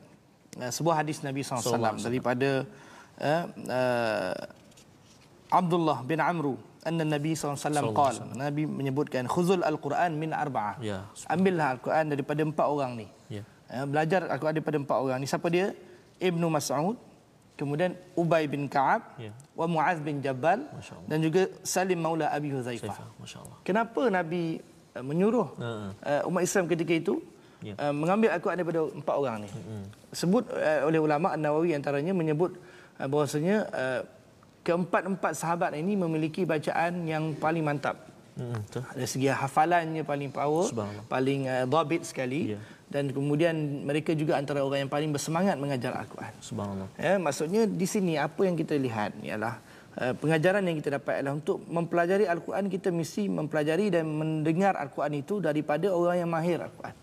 [0.68, 2.68] sebuah hadis Nabi SAW daripada
[3.24, 4.36] uh, uh,
[5.49, 7.55] Abdullah bin Amru anna Nabi SAW
[7.91, 10.80] qal Nabi menyebutkan khuzul al-Quran min arba'ah.
[10.80, 11.07] Ya.
[11.28, 13.07] Ambillah al-Quran daripada empat orang ni.
[13.28, 13.43] Ya.
[13.72, 15.28] Uh, belajar al-Quran daripada empat orang ni.
[15.28, 15.76] Siapa dia?
[16.20, 16.99] Ibnu Mas'ud,
[17.55, 19.32] kemudian Ubay bin Ka'ab, Ya.
[19.55, 20.68] wa Muaz bin Jabal
[21.07, 22.95] dan juga Salim Maula Abi Huzaifah.
[23.64, 24.60] Kenapa Nabi
[24.95, 25.68] uh, menyuruh Ha.
[26.24, 27.16] uh, umat Islam ketika itu
[27.60, 27.76] Ya.
[27.76, 29.49] uh, mengambil Al-Quran daripada empat orang ni.
[30.10, 32.57] Sebut uh, oleh ulama An-Nawawi antaranya menyebut
[32.97, 34.01] uh, bahawasanya uh,
[34.66, 38.10] keempat-empat sahabat ini memiliki bacaan yang paling mantap.
[38.38, 38.82] Hmm, betul.
[38.95, 40.72] Dari segi hafalannya paling power,
[41.12, 42.60] paling uh, dhabit sekali Ya.
[42.88, 46.34] dan kemudian mereka juga antara orang yang paling bersemangat mengajar Al-Quran.
[46.41, 46.89] Subhanallah.
[46.95, 49.60] Ya, maksudnya di sini apa yang kita lihat ialah
[49.99, 55.20] uh, pengajaran yang kita dapat adalah untuk mempelajari Al-Quran kita mesti mempelajari dan mendengar Al-Quran
[55.20, 56.95] itu daripada orang yang mahir Al-Quran.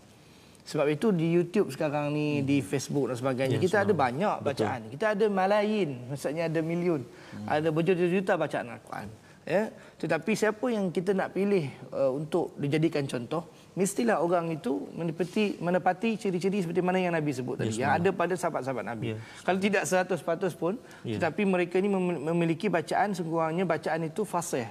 [0.67, 4.81] Sebab itu di YouTube sekarang ni, di Facebook dan sebagainya, Ya, kita ada banyak bacaan.
[4.91, 7.07] Kita ada malayin, maksudnya ada milion.
[7.47, 9.09] Ada berjuta-juta bacaan Al-Quran.
[9.47, 13.47] Ya, tetapi siapa yang kita nak pilih uh, untuk dijadikan contoh,
[13.79, 18.35] mestilah orang itu menepati menepati ciri-ciri seperti mana yang Nabi sebut tadi, yang ada pada
[18.35, 19.15] sahabat-sahabat Nabi.
[19.15, 19.23] Ya.
[19.47, 20.19] Kalau tidak 100%
[20.59, 20.75] pun,
[21.07, 21.15] Ya.
[21.15, 24.67] tetapi mereka ini mem- memiliki bacaan sekurang-kurangnya bacaan itu fasih,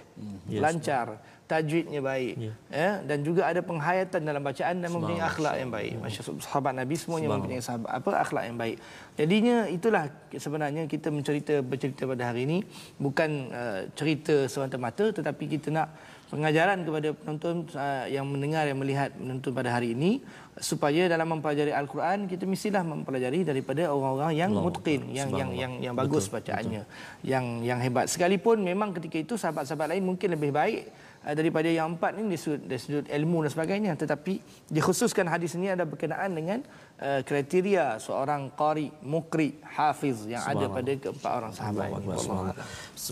[0.51, 0.59] Yes.
[0.59, 2.53] lancar, tajwidnya baik, Ya.
[2.73, 2.91] ya.
[3.05, 5.93] dan juga ada penghayatan dalam bacaan dan mempunyai akhlak yang baik.
[6.01, 8.77] Masya sahabat Nabi semuanya mempunyai sahabat apa akhlak yang baik.
[9.13, 12.57] Jadinya itulah sebenarnya kita mencerita bercerita pada hari ini
[12.97, 15.93] bukan uh, cerita semata-mata tetapi kita nak
[16.33, 20.25] pengajaran kepada penonton uh, yang mendengar yang melihat menonton pada hari ini
[20.57, 25.93] supaya dalam mempelajari al-Quran kita mestilah mempelajari daripada orang-orang yang mutqin yang yang yang yang
[25.93, 26.87] bagus bacaannya
[27.21, 30.89] yang yang hebat sekalipun memang ketika itu sahabat-sahabat lain mungkin lebih baik
[31.33, 33.91] daripada yang empat ini dari sudut, dari sudut ilmu dan sebagainya.
[33.97, 34.33] Tetapi
[34.69, 36.61] dikhususkan hadis ini ada berkenaan dengan
[37.01, 42.13] uh, kriteria seorang qari mukri hafiz yang ada pada keempat orang sahabat ini.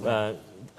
[0.03, 0.31] Uh,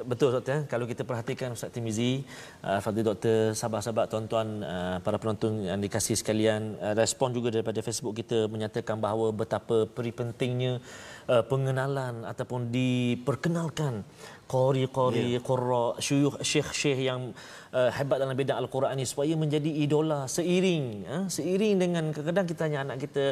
[0.02, 2.26] betul doktor kalau kita perhatikan Ustaz Timizi
[2.66, 7.78] uh, Fadil doktor sahabat-sahabat tuan-tuan uh, para penonton yang dikasihi sekalian uh, respon juga daripada
[7.78, 10.82] Facebook kita menyatakan bahawa betapa peri pentingnya
[11.30, 14.02] uh, pengenalan ataupun diperkenalkan
[14.44, 17.32] qari-qari qurra syuyukh syekh-syekh yang
[17.72, 22.60] uh, hebat dalam bidang al-Quran ini supaya menjadi idola seiring uh, seiring dengan kadang-kadang kita
[22.64, 23.24] tanya anak kita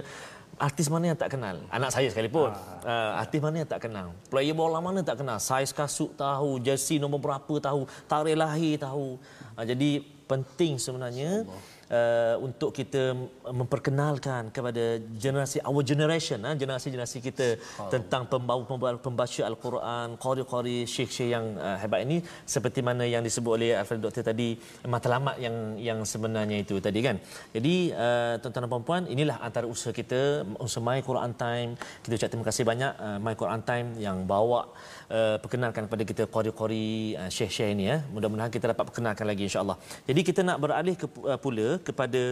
[0.60, 1.56] artis mana yang tak kenal?
[1.72, 2.52] Anak saya sekalipun.
[2.84, 4.12] Uh, artis mana yang tak kenal?
[4.28, 5.40] Player bola mana tak kenal?
[5.40, 9.16] Saiz kasut tahu, jersey nombor berapa tahu, tarikh lahir tahu.
[9.56, 11.44] Uh, jadi penting sebenarnya
[11.90, 13.14] uh, untuk kita
[13.50, 17.48] memperkenalkan kepada generasi our generation uh, generasi-generasi kita
[17.92, 23.52] tentang pembawa pembawa pembaca al-Quran, qari-qari syekh-syekh yang uh, hebat ini seperti mana yang disebut
[23.58, 24.54] oleh Alfred Doktor tadi
[24.86, 27.16] matlamat yang yang sebenarnya itu tadi kan.
[27.54, 31.70] Jadi uh, tuan-tuan dan puan-puan inilah antara usaha kita usaha My Quran Time.
[32.02, 34.70] Kita ucap terima kasih banyak uh, My Quran Time yang bawa
[35.18, 36.86] uh, perkenalkan kepada kita qari-qari
[37.20, 37.96] uh, syekh-syekh ini ya.
[38.14, 39.76] Mudah-mudahan kita dapat perkenalkan lagi insya-Allah.
[40.08, 42.22] Jadi kita nak beralih ke, uh, pula kepada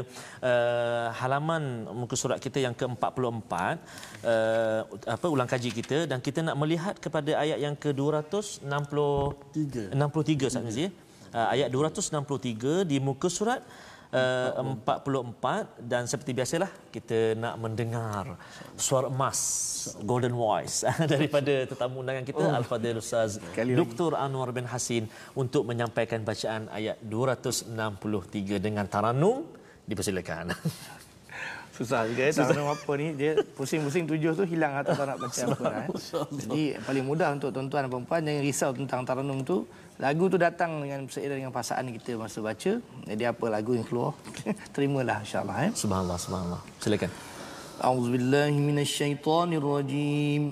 [0.51, 1.62] uh, halaman
[2.01, 3.53] muka surat kita yang ke-44
[4.33, 4.81] uh,
[5.16, 10.87] apa ulang kaji kita dan kita nak melihat kepada ayat yang ke-263 63 Ustaz Mizi.
[11.31, 13.62] Uh, ayat 263 di muka surat
[14.15, 18.39] uh, 44 dan seperti biasalah kita nak mendengar
[18.75, 19.39] suara emas
[20.03, 22.59] golden voice daripada tetamu undangan kita oh.
[22.59, 23.39] Al-Fadhil Ustaz.
[23.55, 24.19] Dr.
[24.19, 29.47] Anwar bin Hasin untuk menyampaikan bacaan ayat 263 dengan taranum
[29.87, 30.55] dipersilakan.
[31.80, 33.08] Susah juga ya, tak tahu apa ni.
[33.20, 35.76] Dia pusing-pusing tujuh tu hilang atau tak nak baca Al-Quran.
[35.76, 35.88] eh.
[36.39, 39.68] Jadi paling mudah untuk tuan-tuan dan perempuan jangan risau tentang taranum tu.
[40.00, 42.72] Lagu tu datang dengan seiring dengan perasaan kita masa baca.
[43.08, 44.12] Jadi apa lagu yang keluar,
[44.76, 45.72] terimalah insya-Allah eh.
[45.76, 46.62] Subhanallah, subhanallah.
[46.80, 47.12] Silakan.
[47.76, 50.43] أعوذ بالله من الشيطان الرجيم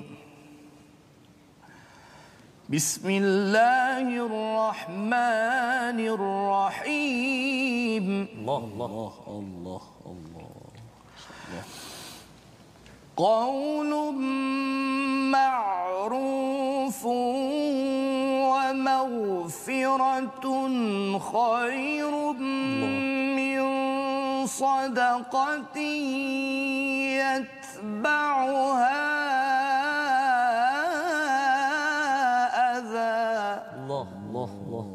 [2.68, 5.98] بسم الله الرحمن
[6.84, 8.06] الرحيم
[8.44, 8.84] Allah, Allah.
[8.84, 10.27] Allah Allah Allah
[13.19, 14.15] قول
[15.35, 17.03] معروف
[18.47, 20.45] ومغفرة
[21.19, 23.59] خير من
[24.47, 25.79] صدقة
[27.19, 29.03] يتبعها
[32.79, 33.19] أذى
[33.79, 34.87] Allah, Allah, Allah.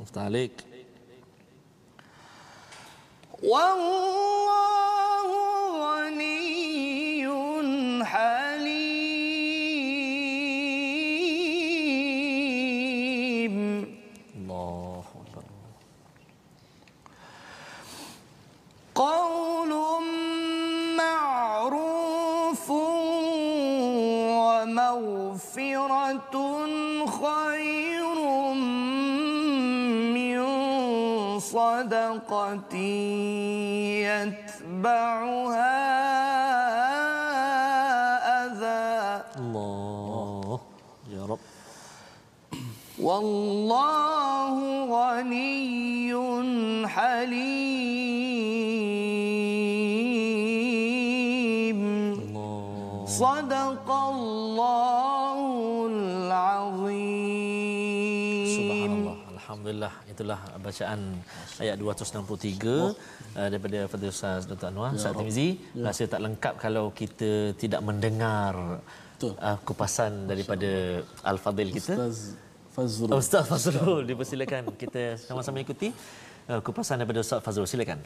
[0.00, 0.56] Muftah alik.
[3.44, 4.85] والله
[25.56, 26.36] ومغفرة
[27.06, 28.18] خير
[30.12, 30.38] من
[31.40, 32.76] صدقة
[34.04, 35.76] يتبعها
[38.44, 40.60] أذى Allah.
[41.08, 41.40] Ya Rabb.
[43.00, 46.12] والله غني
[46.88, 48.15] حليم
[60.16, 61.00] itulah bacaan
[61.60, 62.94] ayat 263 uh,
[63.52, 64.72] daripada Fadil Ustaz Dr.
[64.72, 65.48] Anwar Ustaz Timizi.
[65.76, 68.80] Rasa tak lengkap kalau kita tidak mendengar
[69.12, 69.36] Betul.
[69.36, 71.94] uh, kupasan daripada Al-Fadil kita.
[72.00, 72.16] Ustaz
[72.72, 73.12] Fazrul.
[73.12, 74.62] Ustaz Fazrul dipersilakan.
[74.82, 75.92] Kita sama-sama ikuti
[76.48, 77.68] uh, kupasan daripada Ustaz Fazrul.
[77.68, 78.00] Silakan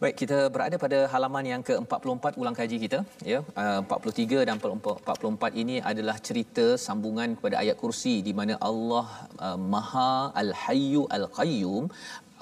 [0.00, 2.98] Baik, kita berada pada halaman yang ke-44 ulang kaji kita.
[3.30, 9.06] Ya, uh, 43 dan 44 ini adalah cerita sambungan kepada ayat kursi di mana Allah
[9.46, 10.10] uh, Maha
[10.42, 11.86] Al-Hayyu Al-Qayyum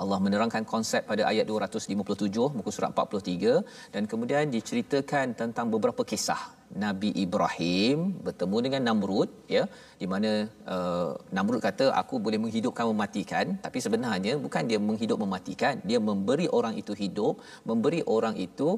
[0.03, 6.43] Allah menerangkan konsep pada ayat 257 muka surat 43 dan kemudian diceritakan tentang beberapa kisah
[6.85, 9.65] Nabi Ibrahim bertemu dengan Namrud ya
[10.05, 10.31] di mana
[10.75, 13.47] uh, Namrud kata aku boleh menghidupkan mematikan.
[13.67, 17.35] Tapi sebenarnya bukan dia menghidup mematikan dia memberi orang itu hidup
[17.71, 18.69] memberi orang itu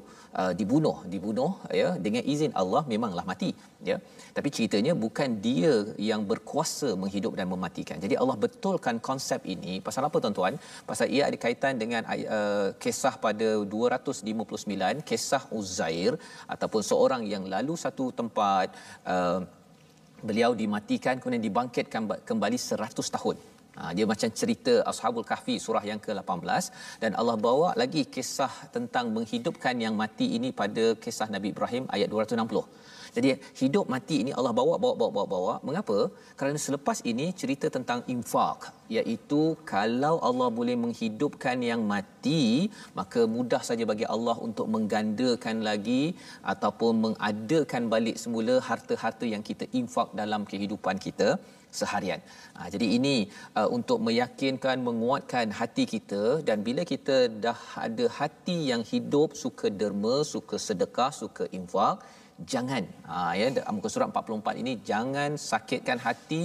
[0.40, 0.96] uh, dibunuh.
[1.14, 1.50] Dibunuh
[1.80, 3.50] ya dengan izin Allah memanglah mati
[3.90, 3.96] ya.
[4.36, 5.74] Tapi ceritanya bukan dia
[6.10, 7.98] yang berkuasa menghidup dan mematikan.
[8.04, 9.74] Jadi Allah betulkan konsep ini.
[9.88, 10.54] Pasal apa tuan-tuan?
[10.90, 12.02] Pasal ia ada kaitan dengan
[12.38, 16.14] uh, kisah pada 259 kisah Uzair
[16.54, 18.68] ataupun seorang yang lalu satu tempat
[19.14, 19.40] uh,
[20.28, 23.36] beliau dimatikan kemudian dibangkitkan kembali 100 tahun.
[23.76, 29.12] Ha, dia macam cerita Ashabul Kahfi surah yang ke-18 dan Allah bawa lagi kisah tentang
[29.16, 32.64] menghidupkan yang mati ini pada kisah Nabi Ibrahim ayat 260.
[33.16, 33.28] Jadi
[33.60, 35.54] hidup mati ini Allah bawa bawa bawa bawa bawa.
[35.68, 35.98] Mengapa?
[36.38, 38.58] Kerana selepas ini cerita tentang infak
[38.96, 39.42] iaitu
[39.72, 42.42] kalau Allah boleh menghidupkan yang mati
[42.98, 46.02] maka mudah saja bagi Allah untuk menggandakan lagi
[46.52, 51.30] ataupun mengadakan balik semula harta-harta yang kita infak dalam kehidupan kita
[51.78, 52.20] seharian.
[52.56, 53.16] Ha, jadi ini
[53.58, 59.68] uh, untuk meyakinkan, menguatkan hati kita dan bila kita dah ada hati yang hidup, suka
[59.80, 61.96] derma, suka sedekah, suka infak,
[62.52, 62.84] jangan.
[63.08, 66.44] Ha ya muka surat 44 ini jangan sakitkan hati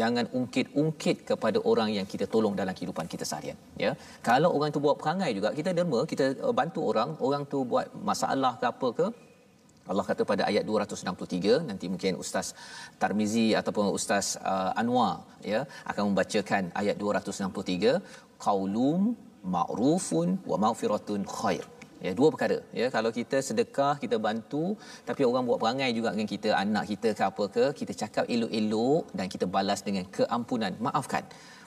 [0.00, 3.58] jangan ungkit-ungkit kepada orang yang kita tolong dalam kehidupan kita seharian.
[3.84, 3.92] Ya
[4.28, 7.88] kalau orang tu buat perangai juga kita derma kita uh, bantu orang orang tu buat
[8.10, 9.08] masalah ke apa ke
[9.90, 12.48] Allah kata pada ayat 263 nanti mungkin ustaz
[13.02, 15.14] Tarmizi ataupun ustaz uh, Anwar
[15.52, 15.60] ya
[15.90, 17.94] akan membacakan ayat 263
[18.46, 19.16] qaulum
[19.54, 21.64] ma'rufun wa maghfiratun khair
[22.06, 22.58] ya dua perkara.
[22.80, 24.64] Ya kalau kita sedekah kita bantu
[25.08, 29.02] tapi orang buat perangai juga dengan kita anak kita ke apa ke kita cakap elok-elok
[29.18, 30.74] dan kita balas dengan keampunan.
[30.86, 31.24] Maafkan.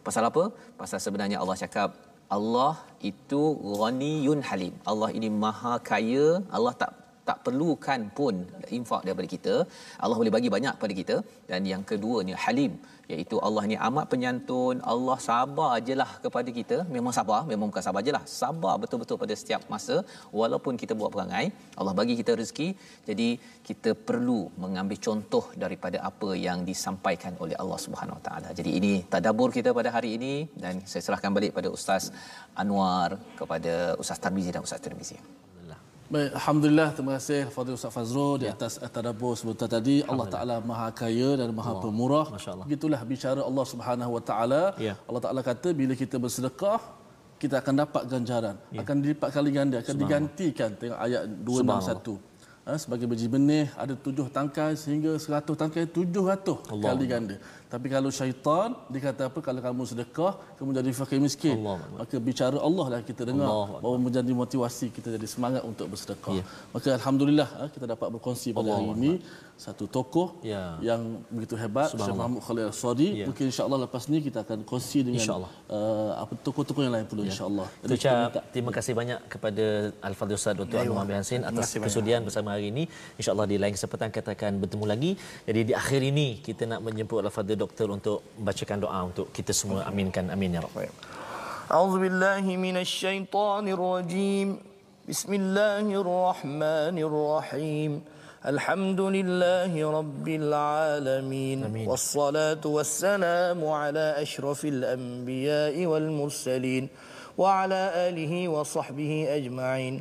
[0.07, 0.43] Pasal apa?
[0.81, 1.91] Pasal sebenarnya Allah cakap
[2.37, 2.73] Allah
[3.11, 3.41] itu
[3.81, 4.73] ghaniyun halim.
[4.91, 6.27] Allah ini maha kaya.
[6.57, 6.91] Allah tak
[7.27, 8.35] tak perlukan pun
[8.77, 9.55] infak daripada kita.
[10.03, 11.15] Allah boleh bagi banyak pada kita.
[11.49, 12.73] Dan yang keduanya halim
[13.11, 16.77] iaitu Allah ni amat penyantun Allah sabar ajalah kepada kita.
[16.95, 19.97] Memang sabar memang bukan sabar ajalah sabar betul-betul pada setiap masa.
[20.39, 21.45] Walaupun kita buat perangai
[21.79, 22.69] Allah bagi kita rezeki.
[23.09, 23.29] Jadi
[23.69, 28.49] kita perlu mengambil contoh daripada apa yang disampaikan oleh Allah Subhanahu Wa Taala.
[28.61, 30.33] Jadi ini tadabbur kita pada hari ini.
[30.63, 32.03] Dan saya serahkan balik pada Ustaz
[32.63, 35.19] Anwar kepada Ustaz Tarmizi dan Ustaz Tirmizi
[36.11, 40.03] Baik, Alhamdulillah terima kasih Fadil Ustaz Fazrul di atas tadabbur sebentar tadi.
[40.11, 41.83] Allah Taala Maha Kaya dan Maha Allah.
[41.87, 42.25] Pemurah.
[42.67, 44.63] Begitulah bicara Allah Subhanahu Wa Taala.
[44.87, 44.99] Ya.
[45.07, 46.79] Allah Taala kata bila kita bersedekah
[47.39, 48.55] kita akan dapat ganjaran.
[48.75, 48.83] Ya.
[48.83, 52.19] Akan dilipat kali ganda, akan digantikan tengok ayat 261.
[52.67, 57.35] Ha, sebagai biji benih ada tujuh tangkai sehingga seratus tangkai tujuh ratus kali ganda.
[57.71, 61.55] Tapi kalau syaitan dia kata apa kalau kamu sedekah kamu jadi fakir miskin.
[61.63, 61.79] Allah.
[61.99, 63.79] Maka bicara Allah lah kita dengar Allah.
[63.83, 66.33] bahawa menjadi motivasi kita jadi semangat untuk bersedekah.
[66.39, 66.43] Ya.
[66.75, 68.75] Maka alhamdulillah ha, kita dapat berkongsi pada Allah.
[68.75, 69.11] hari ini
[69.65, 70.61] satu tokoh Ya.
[70.89, 71.01] yang
[71.35, 72.11] begitu hebat Syekh.
[72.19, 73.07] Muhammad Khalil Al-Sadi.
[73.21, 73.25] Ya.
[73.29, 75.51] Mungkin insya-Allah lepas ni kita akan kongsi dengan InsyaAllah.
[75.77, 77.67] uh, apa tokoh-tokoh yang lain pula insya-Allah.
[77.85, 79.65] Kita ucap terima kasih banyak kepada
[80.09, 80.77] Al-Fadhil Ustaz Dr.
[80.83, 81.87] Anwar bin Hasin atas kasih banyak.
[81.87, 82.83] kesudian bersama hari ini.
[83.15, 85.11] InsyaAllah di lain kesempatan kita akan bertemu lagi.
[85.47, 89.84] Jadi di akhir ini kita nak menjemput Al-Fadhil Doktor untuk membacakan doa untuk kita semua.
[89.84, 90.30] Aminkan.
[90.32, 90.88] Amin ya Rabbal.
[91.66, 94.48] أعوذ بالله من الشيطان الرجيم
[95.10, 97.92] بسم الله الرحمن الرحيم
[98.46, 101.86] الحمد لله رب العالمين آمين.
[101.90, 106.84] والصلاة والسلام على أشرف الأنبياء والمرسلين
[107.34, 107.82] وعلى
[108.14, 109.94] آله وصحبه أجمعين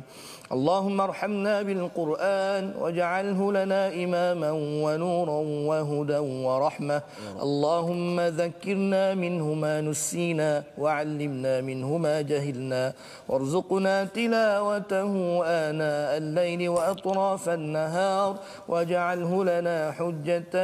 [0.51, 4.51] اللهم ارحمنا بالقرآن واجعله لنا إماما
[4.83, 5.39] ونورا
[5.69, 7.01] وهدى ورحمة.
[7.41, 12.93] اللهم ذكرنا منه ما نسينا وعلمنا منه ما جهلنا.
[13.29, 15.13] وارزقنا تلاوته
[15.45, 18.35] آناء الليل وأطراف النهار.
[18.67, 20.55] واجعله لنا حجة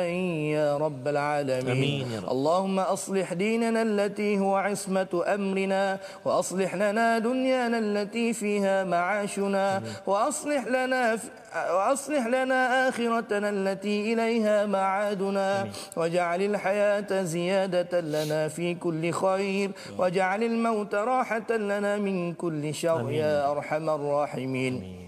[0.51, 1.71] يا رب العالمين.
[1.71, 2.31] آمين يا رب.
[2.31, 5.99] اللهم أصلح ديننا التي هو عصمة أمرنا.
[6.25, 9.76] وأصلح لنا دنيانا التي فيها معاشنا.
[10.05, 11.17] وأصلح لنا
[11.55, 15.67] وأصلح لنا آخرتنا التي إليها معادنا.
[15.95, 19.71] واجعل الحياة زيادة لنا في كل خير.
[19.97, 23.11] واجعل الموت راحة لنا من كل شر.
[23.11, 25.06] يا أرحم الراحمين.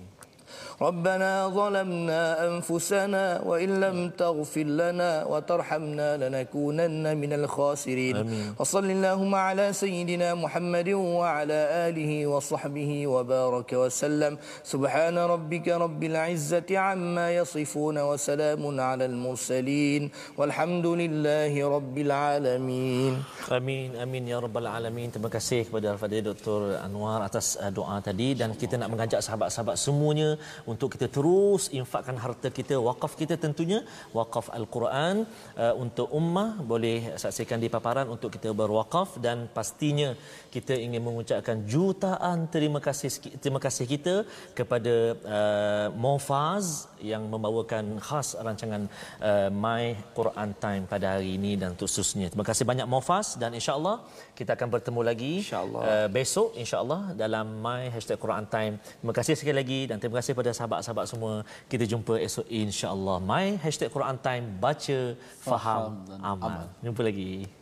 [0.82, 8.54] ربنا ظلمنا أنفسنا وإن لم تغفر لنا وترحمنا لنكونن من الخاسرين آمين.
[8.58, 14.32] وصل اللهم على سيدنا محمد وعلى آله وصحبه وبارك وسلم
[14.64, 20.02] سبحان ربك رب العزة عما يصفون وسلام على المرسلين
[20.38, 23.14] والحمد لله رب العالمين
[23.54, 25.12] Amin, amin ya rabbal alamin.
[25.12, 26.80] Terima kasih kepada Al-Fadhil Dr.
[26.80, 30.40] Anwar atas uh, doa tadi dan kita nak mengajak sahabat-sahabat semuanya
[30.71, 33.79] untuk kita terus infakkan harta kita, wakaf kita tentunya
[34.17, 35.25] wakaf Al-Quran
[35.63, 40.09] uh, untuk ummah boleh saksikan di paparan untuk kita berwakaf dan pastinya
[40.55, 43.09] kita ingin mengucapkan jutaan terima kasih
[43.43, 44.15] terima kasih kita
[44.59, 44.93] kepada
[45.37, 48.83] uh, Mofaz yang membawakan khas rancangan
[49.29, 52.27] uh, My Quran Time pada hari ini dan khususnya.
[52.31, 54.03] Terima kasih banyak Mofaz dan insya-Allah
[54.39, 55.81] kita akan bertemu lagi InsyaAllah.
[55.91, 58.73] uh, besok insya-Allah dalam My Hashtag Quran Time.
[58.99, 61.33] Terima kasih sekali lagi dan terima kasih kepada sahabat-sahabat semua.
[61.71, 63.17] Kita jumpa esok insya-Allah.
[63.31, 64.99] My Hashtag Quran Time baca,
[65.45, 66.61] faham, Faham amal.
[66.83, 67.58] Jumpa lagi.